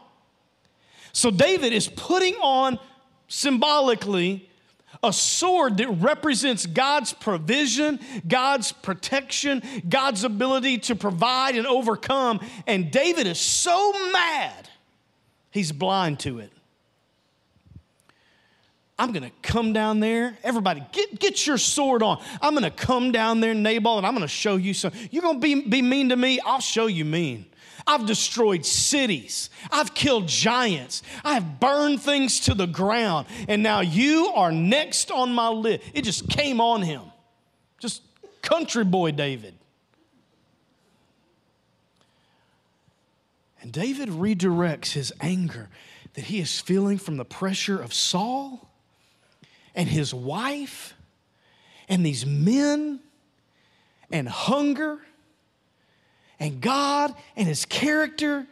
So 1.14 1.32
David 1.32 1.74
is 1.74 1.88
putting 1.88 2.36
on 2.36 2.80
symbolically 3.28 4.50
a 5.04 5.14
sword 5.14 5.78
that 5.78 5.88
represents 5.88 6.66
God's 6.66 7.14
provision, 7.14 8.00
God's 8.28 8.72
protection, 8.72 9.62
God's 9.88 10.24
ability 10.24 10.80
to 10.80 10.96
provide 10.96 11.56
and 11.56 11.66
overcome. 11.66 12.40
And 12.68 12.92
David 12.92 13.28
is 13.28 13.40
so 13.40 13.94
mad, 14.12 14.70
he's 15.52 15.72
blind 15.72 16.20
to 16.22 16.40
it. 16.40 16.52
I'm 18.98 19.14
gonna 19.14 19.32
come 19.42 19.72
down 19.72 20.02
there. 20.02 20.38
Everybody, 20.44 20.84
get, 20.92 21.18
get 21.20 21.48
your 21.48 21.58
sword 21.58 22.04
on. 22.04 22.22
I'm 22.42 22.54
gonna 22.54 22.70
come 22.70 23.14
down 23.14 23.40
there, 23.40 23.54
Nabal, 23.54 23.98
and 23.98 24.06
I'm 24.06 24.14
gonna 24.14 24.28
show 24.28 24.58
you 24.58 24.74
some. 24.74 24.92
You're 25.10 25.24
gonna 25.24 25.40
be, 25.40 25.62
be 25.62 25.82
mean 25.82 26.10
to 26.10 26.18
me? 26.18 26.42
I'll 26.42 26.60
show 26.60 26.88
you 26.88 27.06
mean. 27.06 27.46
I've 27.88 28.06
destroyed 28.06 28.66
cities. 28.66 29.50
I've 29.72 29.94
killed 29.94 30.28
giants. 30.28 31.02
I've 31.24 31.60
burned 31.60 32.02
things 32.02 32.42
to 32.42 32.54
the 32.54 32.68
ground. 32.68 33.28
And 33.48 33.64
now 33.64 33.82
you 33.82 34.32
are 34.36 34.52
next 34.52 35.12
on 35.12 35.34
my 35.34 35.50
list. 35.50 35.84
It 35.94 36.04
just 36.04 36.30
came 36.30 36.62
on 36.62 36.82
him. 36.82 37.02
Just 37.80 38.02
country 38.42 38.84
boy 38.84 39.12
David. 39.12 39.56
And 43.62 43.72
David 43.72 44.10
redirects 44.10 44.94
his 44.94 45.12
anger 45.20 45.70
that 46.14 46.26
he 46.26 46.40
is 46.40 46.60
feeling 46.60 46.98
from 46.98 47.18
the 47.18 47.26
pressure 47.26 47.80
of 47.80 47.94
Saul 47.94 48.70
and 49.76 49.88
his 49.88 50.14
wife 50.14 50.94
and 51.88 52.06
these 52.06 52.26
men 52.26 53.00
and 54.12 54.28
hunger 54.28 55.00
and 56.40 56.62
God 56.62 57.14
and 57.36 57.48
his 57.48 57.66
character 57.66 58.48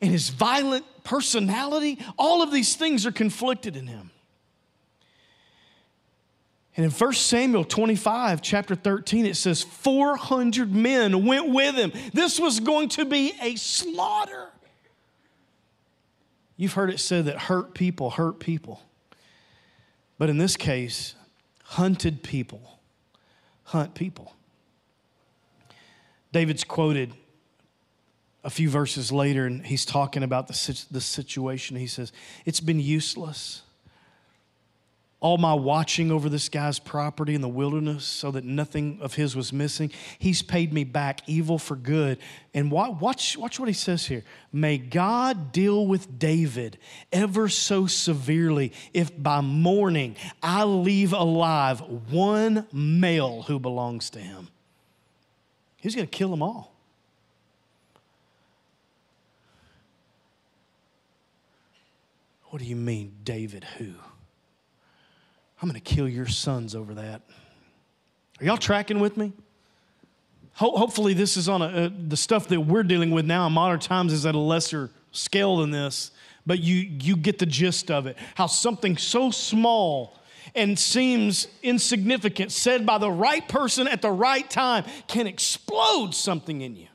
and 0.00 0.10
his 0.10 0.30
violent 0.30 0.84
personality, 1.04 1.98
all 2.18 2.42
of 2.42 2.50
these 2.50 2.76
things 2.76 3.06
are 3.06 3.12
conflicted 3.12 3.76
in 3.76 3.86
him. 3.86 4.10
And 6.76 6.84
in 6.84 6.90
1 6.90 7.12
Samuel 7.14 7.64
25, 7.64 8.42
chapter 8.42 8.74
13, 8.74 9.24
it 9.24 9.36
says 9.36 9.62
400 9.62 10.74
men 10.74 11.24
went 11.24 11.48
with 11.48 11.74
him. 11.74 11.92
This 12.12 12.38
was 12.38 12.60
going 12.60 12.90
to 12.90 13.06
be 13.06 13.32
a 13.40 13.56
slaughter. 13.56 14.48
You've 16.58 16.74
heard 16.74 16.90
it 16.90 17.00
said 17.00 17.26
that 17.26 17.38
hurt 17.38 17.74
people 17.74 18.10
hurt 18.10 18.40
people. 18.40 18.82
But 20.18 20.30
in 20.30 20.38
this 20.38 20.56
case, 20.56 21.14
hunted 21.64 22.22
people 22.22 22.78
hunt 23.64 23.94
people. 23.94 24.34
David's 26.32 26.64
quoted 26.64 27.14
a 28.46 28.50
few 28.50 28.70
verses 28.70 29.10
later, 29.10 29.44
and 29.44 29.66
he's 29.66 29.84
talking 29.84 30.22
about 30.22 30.46
the, 30.46 30.84
the 30.92 31.00
situation. 31.00 31.76
He 31.76 31.88
says, 31.88 32.12
It's 32.44 32.60
been 32.60 32.78
useless. 32.78 33.62
All 35.18 35.36
my 35.36 35.54
watching 35.54 36.12
over 36.12 36.28
this 36.28 36.48
guy's 36.48 36.78
property 36.78 37.34
in 37.34 37.40
the 37.40 37.48
wilderness 37.48 38.04
so 38.04 38.30
that 38.30 38.44
nothing 38.44 38.98
of 39.00 39.14
his 39.14 39.34
was 39.34 39.52
missing, 39.52 39.90
he's 40.20 40.42
paid 40.42 40.72
me 40.72 40.84
back 40.84 41.22
evil 41.26 41.58
for 41.58 41.74
good. 41.74 42.18
And 42.54 42.70
watch, 42.70 43.36
watch 43.36 43.58
what 43.58 43.66
he 43.66 43.72
says 43.72 44.06
here. 44.06 44.22
May 44.52 44.78
God 44.78 45.50
deal 45.50 45.84
with 45.84 46.16
David 46.16 46.78
ever 47.10 47.48
so 47.48 47.88
severely 47.88 48.72
if 48.94 49.10
by 49.20 49.40
morning 49.40 50.14
I 50.40 50.62
leave 50.62 51.12
alive 51.14 51.80
one 51.80 52.68
male 52.72 53.42
who 53.42 53.58
belongs 53.58 54.10
to 54.10 54.20
him. 54.20 54.48
He's 55.78 55.96
going 55.96 56.06
to 56.06 56.16
kill 56.16 56.30
them 56.30 56.42
all. 56.42 56.75
What 62.50 62.62
do 62.62 62.68
you 62.68 62.76
mean, 62.76 63.16
David 63.24 63.64
who? 63.78 63.92
I'm 65.60 65.68
going 65.68 65.80
to 65.80 65.80
kill 65.80 66.08
your 66.08 66.26
sons 66.26 66.74
over 66.74 66.94
that. 66.94 67.22
Are 68.40 68.44
y'all 68.44 68.56
tracking 68.56 69.00
with 69.00 69.16
me? 69.16 69.32
Ho- 70.54 70.76
hopefully, 70.76 71.14
this 71.14 71.36
is 71.36 71.48
on 71.48 71.62
a, 71.62 71.66
uh, 71.66 71.90
the 72.08 72.16
stuff 72.16 72.48
that 72.48 72.60
we're 72.60 72.82
dealing 72.82 73.10
with 73.10 73.26
now 73.26 73.46
in 73.46 73.52
modern 73.52 73.80
times 73.80 74.12
is 74.12 74.26
at 74.26 74.34
a 74.34 74.38
lesser 74.38 74.90
scale 75.12 75.58
than 75.58 75.70
this, 75.70 76.10
but 76.46 76.60
you, 76.60 76.76
you 76.76 77.16
get 77.16 77.38
the 77.38 77.46
gist 77.46 77.90
of 77.90 78.06
it. 78.06 78.16
How 78.34 78.46
something 78.46 78.96
so 78.96 79.30
small 79.30 80.18
and 80.54 80.78
seems 80.78 81.48
insignificant, 81.62 82.52
said 82.52 82.86
by 82.86 82.98
the 82.98 83.10
right 83.10 83.46
person 83.48 83.88
at 83.88 84.00
the 84.02 84.10
right 84.10 84.48
time, 84.48 84.84
can 85.08 85.26
explode 85.26 86.14
something 86.14 86.60
in 86.62 86.76
you. 86.76 86.88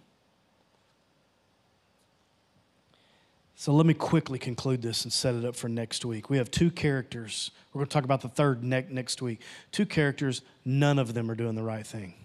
So 3.61 3.71
let 3.75 3.85
me 3.85 3.93
quickly 3.93 4.39
conclude 4.39 4.81
this 4.81 5.03
and 5.03 5.13
set 5.13 5.35
it 5.35 5.45
up 5.45 5.55
for 5.55 5.69
next 5.69 6.03
week. 6.03 6.31
We 6.31 6.37
have 6.37 6.49
two 6.49 6.71
characters. 6.71 7.51
We're 7.71 7.81
going 7.81 7.89
to 7.89 7.93
talk 7.93 8.05
about 8.05 8.21
the 8.21 8.27
third 8.27 8.63
ne- 8.63 8.87
next 8.89 9.21
week. 9.21 9.39
Two 9.71 9.85
characters, 9.85 10.41
none 10.65 10.97
of 10.97 11.13
them 11.13 11.29
are 11.29 11.35
doing 11.35 11.53
the 11.53 11.61
right 11.61 11.85
thing. 11.85 12.15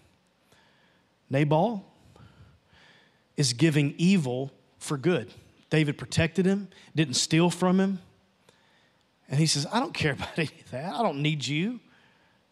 Nabal 1.28 1.84
is 3.36 3.52
giving 3.52 3.94
evil 3.98 4.50
for 4.78 4.96
good. 4.96 5.30
David 5.68 5.98
protected 5.98 6.46
him, 6.46 6.68
didn't 6.94 7.16
steal 7.16 7.50
from 7.50 7.80
him. 7.80 7.98
And 9.28 9.38
he 9.38 9.44
says, 9.44 9.66
I 9.70 9.78
don't 9.78 9.92
care 9.92 10.12
about 10.14 10.38
any 10.38 10.48
of 10.64 10.70
that. 10.70 10.94
I 10.94 11.02
don't 11.02 11.20
need 11.20 11.46
you. 11.46 11.80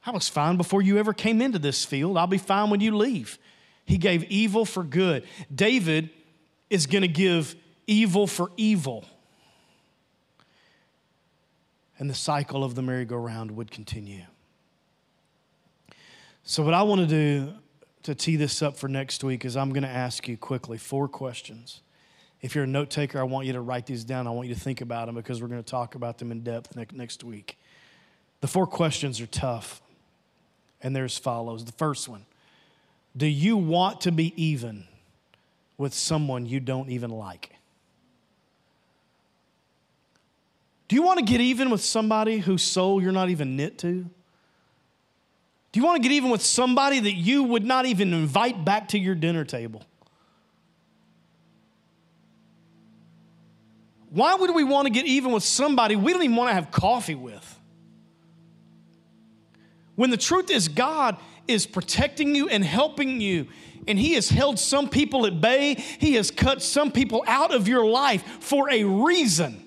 I 0.04 0.10
was 0.10 0.28
fine 0.28 0.58
before 0.58 0.82
you 0.82 0.98
ever 0.98 1.14
came 1.14 1.40
into 1.40 1.58
this 1.58 1.86
field. 1.86 2.18
I'll 2.18 2.26
be 2.26 2.36
fine 2.36 2.68
when 2.68 2.80
you 2.80 2.94
leave. 2.94 3.38
He 3.86 3.96
gave 3.96 4.24
evil 4.24 4.66
for 4.66 4.84
good. 4.84 5.24
David 5.54 6.10
is 6.68 6.84
going 6.84 7.00
to 7.00 7.08
give 7.08 7.56
evil 7.86 8.26
for 8.26 8.50
evil. 8.56 9.04
And 11.98 12.10
the 12.10 12.14
cycle 12.14 12.64
of 12.64 12.74
the 12.74 12.82
merry-go-round 12.82 13.52
would 13.52 13.70
continue. 13.70 14.24
So, 16.42 16.62
what 16.62 16.74
I 16.74 16.82
want 16.82 17.00
to 17.00 17.06
do 17.06 17.54
to 18.02 18.14
tee 18.14 18.36
this 18.36 18.60
up 18.62 18.76
for 18.76 18.88
next 18.88 19.24
week 19.24 19.44
is 19.44 19.56
I'm 19.56 19.70
going 19.70 19.82
to 19.82 19.88
ask 19.88 20.28
you 20.28 20.36
quickly 20.36 20.76
four 20.76 21.08
questions. 21.08 21.80
If 22.42 22.54
you're 22.54 22.64
a 22.64 22.66
note 22.66 22.90
taker, 22.90 23.18
I 23.18 23.22
want 23.22 23.46
you 23.46 23.54
to 23.54 23.62
write 23.62 23.86
these 23.86 24.04
down. 24.04 24.26
I 24.26 24.30
want 24.30 24.48
you 24.48 24.54
to 24.54 24.60
think 24.60 24.82
about 24.82 25.06
them 25.06 25.14
because 25.14 25.40
we're 25.40 25.48
going 25.48 25.62
to 25.62 25.70
talk 25.70 25.94
about 25.94 26.18
them 26.18 26.30
in 26.30 26.42
depth 26.42 26.76
next 26.92 27.24
week. 27.24 27.56
The 28.42 28.46
four 28.46 28.66
questions 28.66 29.22
are 29.22 29.26
tough, 29.26 29.80
and 30.82 30.94
they're 30.94 31.06
as 31.06 31.16
follows. 31.16 31.64
The 31.64 31.72
first 31.72 32.06
one 32.06 32.26
Do 33.16 33.26
you 33.26 33.56
want 33.56 34.02
to 34.02 34.12
be 34.12 34.34
even 34.36 34.84
with 35.78 35.94
someone 35.94 36.44
you 36.44 36.60
don't 36.60 36.90
even 36.90 37.08
like? 37.08 37.53
Do 40.94 41.00
you 41.00 41.04
want 41.04 41.18
to 41.18 41.24
get 41.24 41.40
even 41.40 41.70
with 41.70 41.82
somebody 41.82 42.38
whose 42.38 42.62
soul 42.62 43.02
you're 43.02 43.10
not 43.10 43.28
even 43.28 43.56
knit 43.56 43.78
to? 43.78 43.90
Do 45.72 45.80
you 45.80 45.84
want 45.84 46.00
to 46.00 46.08
get 46.08 46.14
even 46.14 46.30
with 46.30 46.40
somebody 46.40 47.00
that 47.00 47.14
you 47.14 47.42
would 47.42 47.64
not 47.64 47.84
even 47.84 48.14
invite 48.14 48.64
back 48.64 48.86
to 48.90 48.98
your 49.00 49.16
dinner 49.16 49.44
table? 49.44 49.82
Why 54.10 54.36
would 54.36 54.54
we 54.54 54.62
want 54.62 54.86
to 54.86 54.92
get 54.92 55.04
even 55.06 55.32
with 55.32 55.42
somebody 55.42 55.96
we 55.96 56.12
don't 56.12 56.22
even 56.22 56.36
want 56.36 56.50
to 56.50 56.54
have 56.54 56.70
coffee 56.70 57.16
with? 57.16 57.58
When 59.96 60.10
the 60.10 60.16
truth 60.16 60.48
is, 60.48 60.68
God 60.68 61.16
is 61.48 61.66
protecting 61.66 62.36
you 62.36 62.48
and 62.48 62.64
helping 62.64 63.20
you, 63.20 63.48
and 63.88 63.98
He 63.98 64.12
has 64.12 64.28
held 64.28 64.60
some 64.60 64.88
people 64.88 65.26
at 65.26 65.40
bay, 65.40 65.74
He 65.74 66.14
has 66.14 66.30
cut 66.30 66.62
some 66.62 66.92
people 66.92 67.24
out 67.26 67.52
of 67.52 67.66
your 67.66 67.84
life 67.84 68.22
for 68.38 68.70
a 68.70 68.84
reason. 68.84 69.63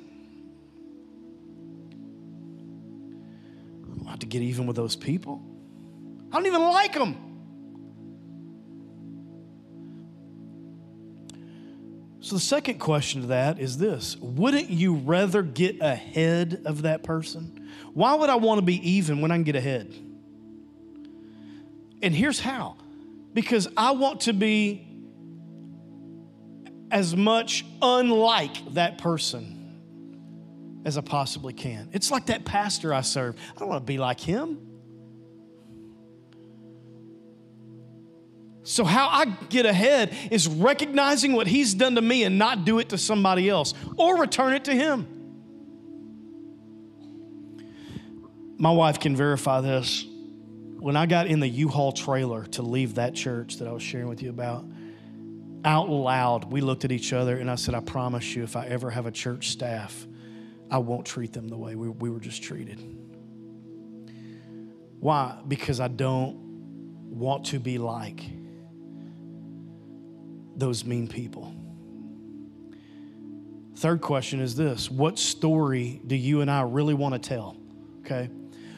Want 4.18 4.32
to 4.32 4.40
get 4.40 4.42
even 4.42 4.66
with 4.66 4.76
those 4.76 4.96
people. 4.96 5.44
I 6.32 6.38
don't 6.38 6.48
even 6.48 6.60
like 6.60 6.94
them. 6.94 7.16
So, 12.20 12.34
the 12.34 12.42
second 12.42 12.80
question 12.80 13.22
to 13.22 13.28
that 13.28 13.60
is 13.60 13.78
this 13.78 14.18
Wouldn't 14.18 14.72
you 14.72 14.96
rather 14.96 15.44
get 15.44 15.82
ahead 15.82 16.64
of 16.66 16.82
that 16.82 17.04
person? 17.04 17.70
Why 17.94 18.16
would 18.16 18.32
I 18.32 18.38
want 18.38 18.58
to 18.58 18.66
be 18.66 18.94
even 18.94 19.22
when 19.22 19.30
I 19.30 19.36
can 19.36 19.44
get 19.44 19.56
ahead? 19.56 19.94
And 22.02 22.16
here's 22.16 22.40
how 22.40 22.78
because 23.36 23.68
I 23.78 23.92
want 23.92 24.22
to 24.22 24.34
be 24.34 24.84
as 26.90 27.16
much 27.16 27.64
unlike 27.84 28.74
that 28.74 28.98
person 28.98 29.57
as 30.88 30.98
I 30.98 31.02
possibly 31.02 31.52
can. 31.52 31.90
It's 31.92 32.12
like 32.12 32.28
that 32.28 32.46
pastor 32.46 32.94
I 32.94 33.02
serve. 33.02 33.36
I 33.54 33.60
don't 33.60 33.68
want 33.68 33.82
to 33.82 33.86
be 33.86 33.98
like 33.98 34.22
him. 34.22 34.58
So, 38.64 38.86
how 38.86 39.10
I 39.10 39.26
get 39.26 39.66
ahead 39.66 40.16
is 40.32 40.48
recognizing 40.48 41.34
what 41.34 41.46
he's 41.46 41.74
done 41.74 41.96
to 41.96 42.02
me 42.02 42.24
and 42.24 42.40
not 42.40 42.64
do 42.64 42.80
it 42.80 42.90
to 42.90 42.98
somebody 42.98 43.50
else 43.50 43.74
or 43.98 44.18
return 44.18 44.54
it 44.54 44.64
to 44.66 44.74
him. 44.74 45.08
My 48.58 48.72
wife 48.72 49.02
can 49.02 49.14
verify 49.14 49.60
this. 49.60 50.06
When 50.80 50.96
I 50.96 51.06
got 51.06 51.28
in 51.28 51.42
the 51.42 51.50
U 51.50 51.68
Haul 51.68 51.92
trailer 51.92 52.46
to 52.46 52.62
leave 52.62 52.96
that 52.96 53.14
church 53.14 53.58
that 53.58 53.68
I 53.68 53.74
was 53.74 53.84
sharing 53.84 54.08
with 54.08 54.24
you 54.24 54.30
about, 54.30 54.64
out 55.66 55.90
loud, 55.90 56.50
we 56.50 56.62
looked 56.62 56.86
at 56.86 56.94
each 56.94 57.12
other 57.12 57.38
and 57.38 57.52
I 57.52 57.56
said, 57.56 57.76
I 57.76 57.82
promise 57.82 58.36
you, 58.36 58.44
if 58.44 58.56
I 58.56 58.68
ever 58.68 58.90
have 58.90 59.06
a 59.06 59.12
church 59.12 59.50
staff, 59.50 60.07
I 60.70 60.80
won't 60.80 61.06
treat 61.06 61.34
them 61.34 61.48
the 61.48 61.58
way 61.58 61.76
we, 61.76 61.90
we 61.90 62.10
were 62.10 62.20
just 62.20 62.44
treated. 62.44 62.80
Why? 65.00 65.40
Because 65.48 65.80
I 65.80 65.88
don't 65.88 66.36
want 67.10 67.46
to 67.48 67.60
be 67.60 67.78
like 67.78 68.22
those 70.56 70.84
mean 70.84 71.08
people. 71.08 71.54
Third 73.78 74.02
question 74.02 74.40
is 74.40 74.56
this 74.56 74.90
What 74.90 75.20
story 75.20 76.02
do 76.06 76.16
you 76.16 76.42
and 76.42 76.50
I 76.50 76.62
really 76.62 76.94
want 76.96 77.14
to 77.14 77.20
tell? 77.20 77.56
Okay. 78.00 78.30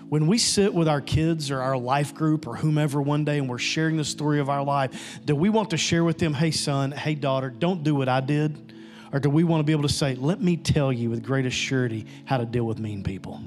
When 0.10 0.26
we 0.26 0.40
sit 0.40 0.74
with 0.74 0.88
our 0.88 1.02
kids 1.02 1.52
or 1.52 1.62
our 1.62 1.78
life 1.78 2.16
group 2.16 2.48
or 2.48 2.56
whomever 2.56 3.00
one 3.00 3.26
day 3.26 3.38
and 3.38 3.48
we're 3.48 3.60
sharing 3.60 3.96
the 3.96 4.04
story 4.04 4.40
of 4.40 4.50
our 4.50 4.64
life, 4.64 5.20
do 5.24 5.36
we 5.36 5.50
want 5.50 5.70
to 5.70 5.78
share 5.78 6.04
with 6.04 6.18
them, 6.18 6.34
hey, 6.34 6.50
son, 6.50 6.92
hey, 6.92 7.14
daughter, 7.14 7.52
don't 7.52 7.84
do 7.84 7.94
what 7.94 8.10
I 8.10 8.20
did? 8.20 8.69
Or 9.12 9.20
do 9.20 9.30
we 9.30 9.44
want 9.44 9.62
to 9.62 9.64
be 9.64 9.72
able 9.72 9.84
to 9.84 9.94
say, 9.94 10.16
let 10.16 10.42
me 10.42 10.56
tell 10.56 10.94
you 10.94 11.10
with 11.10 11.24
greatest 11.24 11.58
surety 11.58 12.06
how 12.26 12.38
to 12.38 12.46
deal 12.46 12.66
with 12.66 12.80
mean 12.80 13.04
people? 13.04 13.42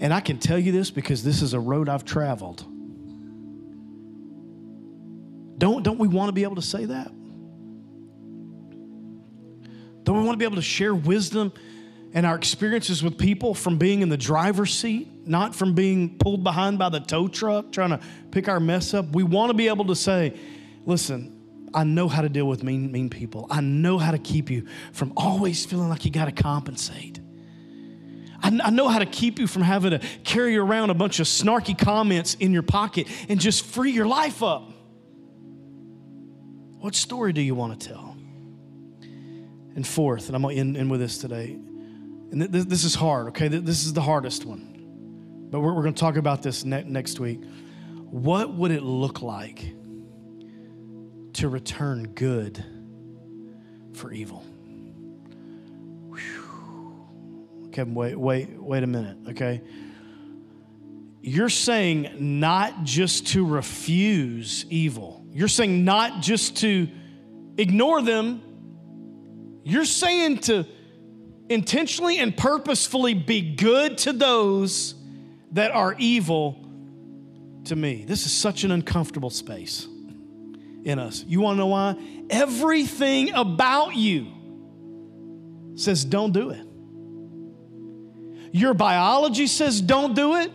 And 0.00 0.12
I 0.12 0.20
can 0.20 0.38
tell 0.38 0.58
you 0.58 0.72
this 0.72 0.90
because 0.90 1.22
this 1.22 1.42
is 1.42 1.54
a 1.54 1.60
road 1.60 1.88
I've 1.88 2.04
traveled. 2.04 2.64
Don't, 5.58 5.82
don't 5.82 5.98
we 5.98 6.08
want 6.08 6.28
to 6.28 6.32
be 6.32 6.42
able 6.42 6.56
to 6.56 6.62
say 6.62 6.86
that? 6.86 7.12
Don't 10.04 10.18
we 10.18 10.24
want 10.24 10.32
to 10.32 10.38
be 10.38 10.44
able 10.44 10.56
to 10.56 10.62
share 10.62 10.94
wisdom 10.94 11.52
and 12.14 12.26
our 12.26 12.34
experiences 12.34 13.02
with 13.02 13.16
people 13.16 13.54
from 13.54 13.78
being 13.78 14.02
in 14.02 14.08
the 14.08 14.16
driver's 14.16 14.74
seat, 14.74 15.08
not 15.26 15.54
from 15.54 15.74
being 15.74 16.18
pulled 16.18 16.42
behind 16.42 16.78
by 16.78 16.88
the 16.88 17.00
tow 17.00 17.28
truck 17.28 17.70
trying 17.70 17.90
to 17.90 18.00
pick 18.30 18.48
our 18.48 18.60
mess 18.60 18.92
up? 18.92 19.06
We 19.12 19.22
want 19.22 19.50
to 19.50 19.54
be 19.54 19.68
able 19.68 19.86
to 19.86 19.94
say, 19.94 20.36
listen, 20.84 21.41
I 21.74 21.84
know 21.84 22.08
how 22.08 22.22
to 22.22 22.28
deal 22.28 22.46
with 22.46 22.62
mean, 22.62 22.92
mean 22.92 23.08
people. 23.08 23.46
I 23.50 23.60
know 23.60 23.98
how 23.98 24.10
to 24.10 24.18
keep 24.18 24.50
you 24.50 24.66
from 24.92 25.12
always 25.16 25.64
feeling 25.64 25.88
like 25.88 26.04
you 26.04 26.10
got 26.10 26.26
to 26.26 26.32
compensate. 26.32 27.20
I, 28.42 28.58
I 28.64 28.70
know 28.70 28.88
how 28.88 28.98
to 28.98 29.06
keep 29.06 29.38
you 29.38 29.46
from 29.46 29.62
having 29.62 29.92
to 29.92 30.00
carry 30.24 30.56
around 30.56 30.90
a 30.90 30.94
bunch 30.94 31.20
of 31.20 31.26
snarky 31.26 31.78
comments 31.78 32.34
in 32.34 32.52
your 32.52 32.62
pocket 32.62 33.06
and 33.28 33.40
just 33.40 33.64
free 33.64 33.92
your 33.92 34.06
life 34.06 34.42
up. 34.42 34.70
What 36.80 36.94
story 36.94 37.32
do 37.32 37.40
you 37.40 37.54
want 37.54 37.80
to 37.80 37.88
tell? 37.88 38.16
And 39.74 39.86
fourth, 39.86 40.26
and 40.26 40.36
I'm 40.36 40.42
going 40.42 40.56
to 40.56 40.60
end, 40.60 40.76
end 40.76 40.90
with 40.90 41.00
this 41.00 41.18
today. 41.18 41.52
And 41.52 42.52
th- 42.52 42.64
this 42.64 42.84
is 42.84 42.94
hard, 42.94 43.28
okay? 43.28 43.48
This 43.48 43.86
is 43.86 43.92
the 43.92 44.02
hardest 44.02 44.44
one. 44.44 45.48
But 45.50 45.60
we're, 45.60 45.72
we're 45.72 45.82
going 45.82 45.94
to 45.94 46.00
talk 46.00 46.16
about 46.16 46.42
this 46.42 46.64
ne- 46.64 46.84
next 46.84 47.20
week. 47.20 47.40
What 48.10 48.52
would 48.54 48.72
it 48.72 48.82
look 48.82 49.22
like 49.22 49.64
to 51.34 51.48
return 51.48 52.08
good 52.14 52.64
for 53.94 54.12
evil? 54.12 54.44
Kevin, 57.72 57.94
wait, 57.94 58.18
wait, 58.18 58.50
wait 58.60 58.82
a 58.82 58.86
minute, 58.86 59.16
okay? 59.30 59.62
You're 61.22 61.48
saying 61.48 62.40
not 62.40 62.84
just 62.84 63.28
to 63.28 63.46
refuse 63.46 64.66
evil 64.68 65.22
you're 65.32 65.48
saying 65.48 65.84
not 65.84 66.20
just 66.20 66.58
to 66.58 66.88
ignore 67.56 68.02
them, 68.02 68.42
you're 69.64 69.84
saying 69.84 70.38
to 70.38 70.66
intentionally 71.48 72.18
and 72.18 72.36
purposefully 72.36 73.14
be 73.14 73.54
good 73.54 73.98
to 73.98 74.12
those 74.12 74.94
that 75.52 75.70
are 75.70 75.94
evil 75.98 76.58
to 77.64 77.76
me. 77.76 78.04
This 78.04 78.26
is 78.26 78.32
such 78.32 78.64
an 78.64 78.70
uncomfortable 78.70 79.30
space 79.30 79.86
in 80.84 80.98
us. 80.98 81.24
You 81.26 81.40
want 81.40 81.56
to 81.56 81.58
know 81.58 81.66
why? 81.66 81.96
Everything 82.30 83.32
about 83.34 83.94
you 83.94 84.26
says 85.74 86.04
don't 86.04 86.32
do 86.32 86.50
it. 86.50 86.66
Your 88.52 88.74
biology 88.74 89.46
says 89.46 89.80
don't 89.80 90.14
do 90.14 90.36
it. 90.36 90.52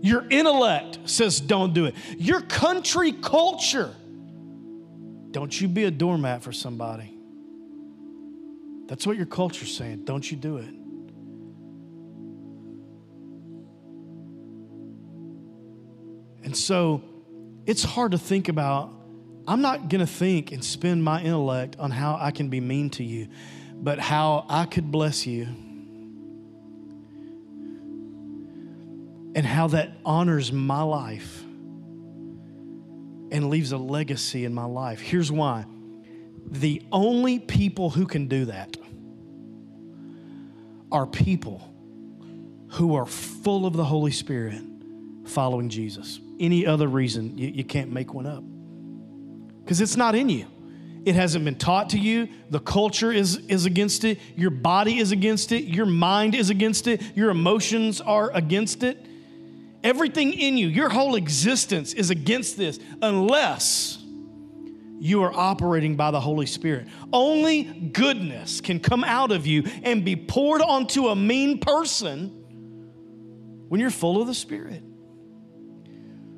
Your 0.00 0.26
intellect 0.28 0.98
says 1.04 1.40
don't 1.40 1.72
do 1.74 1.84
it. 1.84 1.94
Your 2.18 2.40
country 2.40 3.12
culture, 3.12 3.94
don't 5.30 5.60
you 5.60 5.68
be 5.68 5.84
a 5.84 5.90
doormat 5.90 6.42
for 6.42 6.52
somebody. 6.52 7.16
That's 8.88 9.06
what 9.06 9.16
your 9.16 9.26
culture's 9.26 9.74
saying. 9.74 10.04
Don't 10.04 10.28
you 10.28 10.36
do 10.36 10.56
it. 10.56 10.74
And 16.44 16.56
so 16.56 17.02
it's 17.66 17.82
hard 17.82 18.12
to 18.12 18.18
think 18.18 18.48
about. 18.48 18.92
I'm 19.46 19.60
not 19.60 19.88
going 19.88 20.00
to 20.00 20.06
think 20.06 20.52
and 20.52 20.64
spend 20.64 21.02
my 21.02 21.22
intellect 21.22 21.76
on 21.78 21.90
how 21.90 22.16
I 22.20 22.30
can 22.30 22.48
be 22.48 22.60
mean 22.60 22.90
to 22.90 23.04
you, 23.04 23.28
but 23.74 23.98
how 23.98 24.46
I 24.48 24.66
could 24.66 24.90
bless 24.90 25.26
you 25.26 25.48
and 29.34 29.46
how 29.46 29.68
that 29.68 29.92
honors 30.04 30.52
my 30.52 30.82
life 30.82 31.42
and 33.32 33.48
leaves 33.48 33.72
a 33.72 33.78
legacy 33.78 34.44
in 34.44 34.52
my 34.52 34.66
life. 34.66 35.00
Here's 35.00 35.32
why 35.32 35.64
the 36.44 36.82
only 36.92 37.38
people 37.38 37.88
who 37.90 38.06
can 38.06 38.28
do 38.28 38.44
that 38.46 38.76
are 40.90 41.06
people 41.06 41.72
who 42.68 42.94
are 42.94 43.06
full 43.06 43.64
of 43.64 43.72
the 43.72 43.84
Holy 43.84 44.12
Spirit 44.12 44.62
following 45.24 45.70
Jesus. 45.70 46.20
Any 46.42 46.66
other 46.66 46.88
reason, 46.88 47.38
you, 47.38 47.46
you 47.46 47.64
can't 47.64 47.92
make 47.92 48.12
one 48.12 48.26
up 48.26 48.42
because 49.62 49.80
it's 49.80 49.96
not 49.96 50.16
in 50.16 50.28
you. 50.28 50.46
It 51.04 51.14
hasn't 51.14 51.44
been 51.44 51.56
taught 51.56 51.90
to 51.90 51.98
you. 51.98 52.28
The 52.50 52.58
culture 52.58 53.12
is, 53.12 53.36
is 53.46 53.64
against 53.64 54.02
it. 54.02 54.18
Your 54.34 54.50
body 54.50 54.98
is 54.98 55.12
against 55.12 55.52
it. 55.52 55.64
Your 55.64 55.86
mind 55.86 56.34
is 56.34 56.50
against 56.50 56.88
it. 56.88 57.00
Your 57.16 57.30
emotions 57.30 58.00
are 58.00 58.32
against 58.34 58.82
it. 58.82 59.06
Everything 59.84 60.32
in 60.32 60.56
you, 60.56 60.66
your 60.66 60.88
whole 60.88 61.14
existence 61.14 61.92
is 61.92 62.10
against 62.10 62.56
this 62.56 62.80
unless 63.00 63.98
you 64.98 65.22
are 65.22 65.32
operating 65.32 65.94
by 65.94 66.10
the 66.10 66.20
Holy 66.20 66.46
Spirit. 66.46 66.88
Only 67.12 67.62
goodness 67.64 68.60
can 68.60 68.80
come 68.80 69.04
out 69.04 69.30
of 69.30 69.46
you 69.46 69.64
and 69.84 70.04
be 70.04 70.16
poured 70.16 70.60
onto 70.60 71.06
a 71.06 71.16
mean 71.16 71.58
person 71.58 72.28
when 73.68 73.80
you're 73.80 73.90
full 73.90 74.20
of 74.20 74.26
the 74.26 74.34
Spirit. 74.34 74.82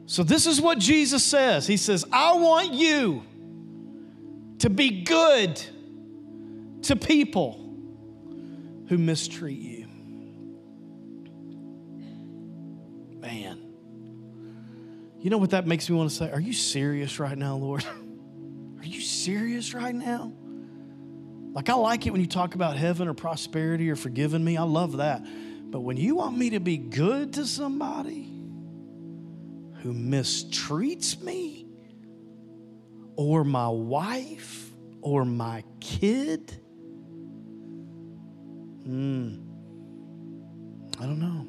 So, 0.06 0.22
this 0.22 0.46
is 0.46 0.60
what 0.60 0.78
Jesus 0.78 1.24
says 1.24 1.66
He 1.66 1.76
says, 1.76 2.04
I 2.12 2.34
want 2.34 2.74
you 2.74 3.22
to 4.58 4.70
be 4.70 5.02
good 5.02 5.60
to 6.82 6.96
people 6.96 7.60
who 8.88 8.98
mistreat 8.98 9.58
you. 9.58 9.86
Man, 13.20 13.58
you 15.20 15.30
know 15.30 15.38
what 15.38 15.50
that 15.50 15.66
makes 15.66 15.88
me 15.88 15.96
want 15.96 16.10
to 16.10 16.16
say? 16.16 16.30
Are 16.30 16.40
you 16.40 16.52
serious 16.52 17.18
right 17.18 17.36
now, 17.36 17.56
Lord? 17.56 17.84
Are 18.78 18.84
you 18.84 19.00
serious 19.00 19.72
right 19.72 19.94
now? 19.94 20.32
Like, 21.54 21.70
I 21.70 21.74
like 21.74 22.06
it 22.06 22.10
when 22.10 22.20
you 22.20 22.26
talk 22.26 22.54
about 22.54 22.76
heaven 22.76 23.08
or 23.08 23.14
prosperity 23.14 23.88
or 23.88 23.96
forgiving 23.96 24.44
me. 24.44 24.58
I 24.58 24.64
love 24.64 24.98
that. 24.98 25.24
But 25.70 25.80
when 25.80 25.96
you 25.96 26.16
want 26.16 26.36
me 26.36 26.50
to 26.50 26.60
be 26.60 26.76
good 26.76 27.32
to 27.34 27.46
somebody, 27.46 28.33
who 29.84 29.92
mistreats 29.92 31.22
me 31.22 31.66
or 33.16 33.44
my 33.44 33.68
wife 33.68 34.72
or 35.02 35.26
my 35.26 35.62
kid? 35.78 36.58
Hmm. 38.86 39.34
I 40.98 41.02
don't 41.04 41.18
know. 41.18 41.46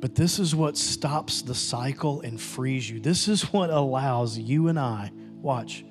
But 0.00 0.14
this 0.14 0.38
is 0.38 0.54
what 0.54 0.78
stops 0.78 1.42
the 1.42 1.54
cycle 1.54 2.22
and 2.22 2.40
frees 2.40 2.88
you. 2.88 2.98
This 2.98 3.28
is 3.28 3.52
what 3.52 3.68
allows 3.68 4.38
you 4.38 4.68
and 4.68 4.80
I, 4.80 5.12
watch, 5.42 5.84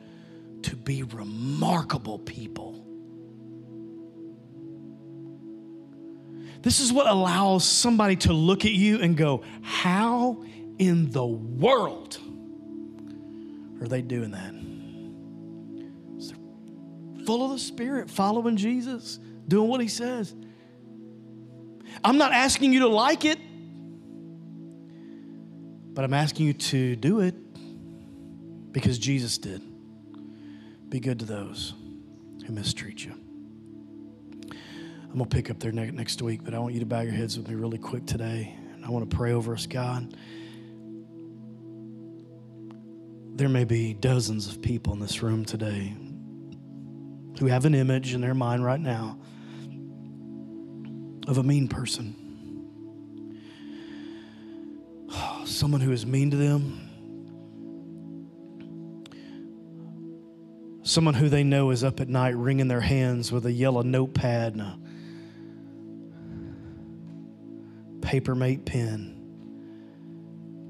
to 0.64 0.76
be 0.76 1.04
remarkable 1.04 2.18
people. 2.18 2.69
This 6.62 6.80
is 6.80 6.92
what 6.92 7.08
allows 7.08 7.64
somebody 7.66 8.16
to 8.18 8.34
look 8.34 8.66
at 8.66 8.72
you 8.72 9.02
and 9.02 9.16
go, 9.16 9.44
How 9.62 10.44
in 10.78 11.10
the 11.12 11.26
world 11.26 12.18
are 13.82 13.88
they 13.88 14.02
doing 14.02 14.32
that? 14.32 14.60
full 17.30 17.46
of 17.46 17.52
the 17.52 17.60
Spirit, 17.60 18.10
following 18.10 18.58
Jesus, 18.58 19.20
doing 19.48 19.70
what 19.70 19.80
He 19.80 19.88
says. 19.88 20.34
I'm 22.04 22.18
not 22.18 22.32
asking 22.32 22.74
you 22.74 22.80
to 22.80 22.88
like 22.88 23.24
it, 23.24 23.38
but 25.94 26.04
I'm 26.04 26.14
asking 26.16 26.48
you 26.48 26.54
to 26.54 26.96
do 26.96 27.20
it 27.20 27.36
because 28.72 28.98
Jesus 28.98 29.38
did. 29.38 29.62
Be 30.90 31.00
good 31.00 31.20
to 31.20 31.26
those 31.26 31.76
who 32.48 32.52
mistreat 32.52 33.06
you. 33.06 33.14
I'm 35.10 35.18
going 35.18 35.28
to 35.28 35.36
pick 35.36 35.50
up 35.50 35.60
there 35.60 35.72
next 35.72 36.22
week, 36.22 36.42
but 36.44 36.54
I 36.54 36.60
want 36.60 36.76
you 36.76 36.82
to 36.82 36.86
bow 36.86 37.02
your 37.02 37.14
heads 37.14 37.36
with 37.36 37.48
me 37.48 37.56
really 37.56 37.80
quick 37.80 38.06
today. 38.06 38.56
I 38.86 38.92
want 38.92 39.10
to 39.10 39.16
pray 39.16 39.34
over 39.34 39.54
us, 39.54 39.66
God. 39.66 40.16
There 43.36 43.50
may 43.50 43.64
be 43.64 43.96
dozens 43.96 44.48
of 44.48 44.62
people 44.62 44.94
in 44.94 45.00
this 45.00 45.24
room 45.24 45.46
today 45.46 45.96
who 47.40 47.48
have 47.48 47.66
an 47.66 47.74
image 47.74 48.14
in 48.14 48.22
their 48.22 48.36
mind 48.36 48.64
right 48.64 48.80
now 48.80 49.18
of 51.28 51.40
a 51.40 51.44
mean 51.44 51.68
person. 51.68 52.14
Someone 55.46 55.82
who 55.82 55.92
is 55.92 56.06
mean 56.06 56.30
to 56.30 56.38
them. 56.38 56.86
Someone 60.84 61.16
who 61.16 61.30
they 61.30 61.44
know 61.44 61.72
is 61.72 61.84
up 61.84 62.00
at 62.00 62.10
night 62.10 62.36
wringing 62.36 62.68
their 62.68 62.82
hands 62.82 63.32
with 63.32 63.48
a 63.48 63.52
yellow 63.52 63.82
notepad 63.82 64.54
and 64.54 64.62
a 64.62 64.80
papermate 68.10 68.66
pen 68.66 69.16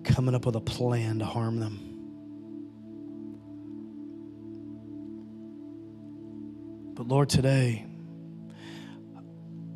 coming 0.04 0.36
up 0.36 0.46
with 0.46 0.58
a 0.58 0.60
plan 0.60 1.20
to 1.20 1.26
harm 1.26 1.58
them. 1.58 1.80
But 6.96 7.08
Lord, 7.08 7.30
today, 7.30 7.86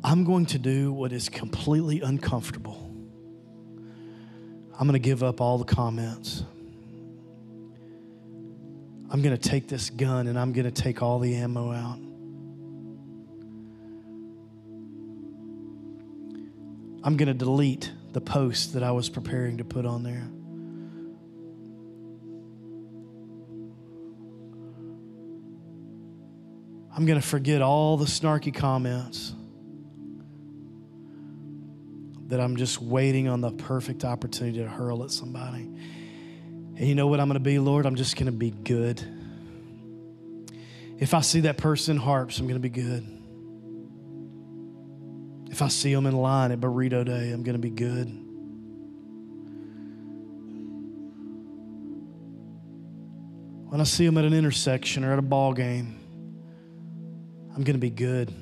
I'm 0.02 0.24
going 0.24 0.44
to 0.46 0.58
do 0.58 0.92
what 0.92 1.10
is 1.14 1.30
completely 1.30 2.02
uncomfortable. 2.02 2.94
I'm 4.78 4.86
going 4.86 4.92
to 4.92 4.98
give 4.98 5.22
up 5.22 5.40
all 5.40 5.56
the 5.56 5.64
comments. 5.64 6.44
I'm 9.08 9.22
going 9.22 9.34
to 9.34 9.48
take 9.48 9.68
this 9.68 9.88
gun 9.88 10.26
and 10.26 10.38
I'm 10.38 10.52
going 10.52 10.70
to 10.70 10.82
take 10.82 11.00
all 11.00 11.18
the 11.18 11.34
ammo 11.36 11.72
out. 11.72 11.98
I'm 17.04 17.18
going 17.18 17.28
to 17.28 17.34
delete 17.34 17.92
the 18.12 18.22
post 18.22 18.72
that 18.72 18.82
I 18.82 18.92
was 18.92 19.10
preparing 19.10 19.58
to 19.58 19.64
put 19.64 19.84
on 19.84 20.02
there. 20.02 20.26
I'm 26.96 27.04
going 27.04 27.20
to 27.20 27.26
forget 27.26 27.60
all 27.60 27.98
the 27.98 28.06
snarky 28.06 28.54
comments 28.54 29.34
that 32.28 32.40
I'm 32.40 32.56
just 32.56 32.80
waiting 32.80 33.28
on 33.28 33.42
the 33.42 33.50
perfect 33.50 34.02
opportunity 34.02 34.60
to 34.60 34.68
hurl 34.68 35.04
at 35.04 35.10
somebody. 35.10 35.64
And 35.64 36.80
you 36.80 36.94
know 36.94 37.06
what 37.06 37.20
I'm 37.20 37.28
going 37.28 37.34
to 37.34 37.40
be, 37.40 37.58
Lord? 37.58 37.84
I'm 37.84 37.96
just 37.96 38.16
going 38.16 38.26
to 38.26 38.32
be 38.32 38.50
good. 38.50 39.02
If 40.98 41.12
I 41.12 41.20
see 41.20 41.40
that 41.40 41.58
person 41.58 41.98
harps, 41.98 42.38
I'm 42.38 42.46
going 42.46 42.54
to 42.54 42.60
be 42.60 42.70
good. 42.70 43.13
If 45.54 45.62
I 45.62 45.68
see 45.68 45.94
them 45.94 46.04
in 46.06 46.16
line 46.16 46.50
at 46.50 46.58
Burrito 46.58 47.06
Day, 47.06 47.30
I'm 47.30 47.44
going 47.44 47.54
to 47.54 47.60
be 47.60 47.70
good. 47.70 48.08
When 53.70 53.80
I 53.80 53.84
see 53.84 54.04
them 54.04 54.18
at 54.18 54.24
an 54.24 54.34
intersection 54.34 55.04
or 55.04 55.12
at 55.12 55.20
a 55.20 55.22
ball 55.22 55.52
game, 55.52 55.96
I'm 57.50 57.62
going 57.62 57.76
to 57.76 57.78
be 57.78 57.88
good. 57.88 58.34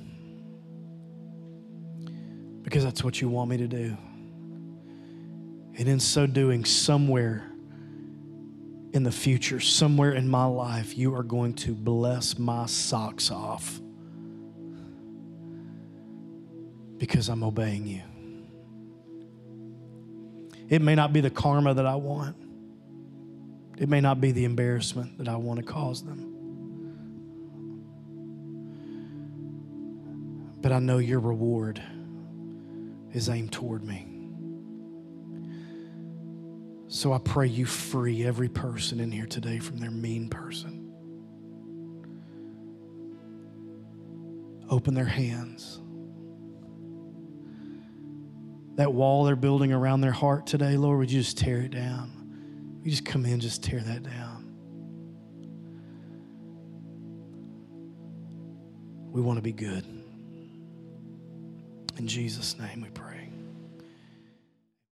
Because 2.63 2.83
that's 2.83 3.05
what 3.05 3.21
you 3.21 3.29
want 3.29 3.51
me 3.51 3.59
to 3.59 3.69
do. 3.69 3.95
And 5.77 5.87
in 5.87 6.01
so 6.01 6.27
doing, 6.27 6.65
somewhere 6.65 7.45
in 8.95 9.03
the 9.03 9.13
future, 9.13 9.61
somewhere 9.61 10.13
in 10.13 10.31
my 10.31 10.47
life, 10.47 10.97
you 10.97 11.15
are 11.15 11.25
going 11.25 11.53
to 11.57 11.75
bless 11.75 12.39
my 12.39 12.65
socks 12.65 13.31
off 13.31 13.83
because 17.03 17.29
I'm 17.29 17.43
obeying 17.43 17.85
you. 17.85 18.01
It 20.69 20.81
may 20.81 20.95
not 20.95 21.13
be 21.13 21.21
the 21.21 21.31
karma 21.31 21.75
that 21.75 21.85
I 21.85 21.97
want, 21.97 22.37
it 23.77 23.89
may 23.89 24.01
not 24.01 24.21
be 24.21 24.31
the 24.31 24.45
embarrassment 24.45 25.19
that 25.19 25.27
I 25.27 25.35
want 25.35 25.59
to 25.59 25.65
cause 25.65 26.05
them. 26.05 26.29
But 30.61 30.71
I 30.71 30.79
know 30.79 30.99
your 30.99 31.19
reward 31.19 31.83
is 33.13 33.29
aimed 33.29 33.51
toward 33.51 33.83
me. 33.83 34.07
So 36.87 37.13
I 37.13 37.19
pray 37.19 37.49
you 37.49 37.67
free 37.67 38.25
every 38.25 38.49
person 38.49 39.01
in 39.01 39.11
here 39.11 39.27
today 39.27 39.59
from 39.59 39.79
their 39.79 39.91
mean 39.91 40.29
person. 40.29 40.93
Open 44.71 44.95
their 44.95 45.05
hands. 45.05 45.82
That 48.77 48.93
wall 48.93 49.25
they're 49.25 49.37
building 49.37 49.73
around 49.73 50.01
their 50.01 50.13
heart 50.13 50.47
today, 50.47 50.77
Lord, 50.77 50.99
would 50.99 51.11
you 51.11 51.21
just 51.21 51.39
tear 51.39 51.59
it 51.59 51.71
down? 51.71 52.81
We 52.83 52.91
just 52.91 53.05
come 53.05 53.27
in, 53.27 53.39
just 53.39 53.63
tear 53.63 53.81
that 53.81 54.03
down. 54.03 54.43
We 59.13 59.21
want 59.21 59.37
to 59.37 59.43
be 59.43 59.53
good. 59.53 59.85
In 61.99 62.09
Jesus' 62.09 62.59
name 62.59 62.81
we 62.81 62.89
pray. 62.89 63.12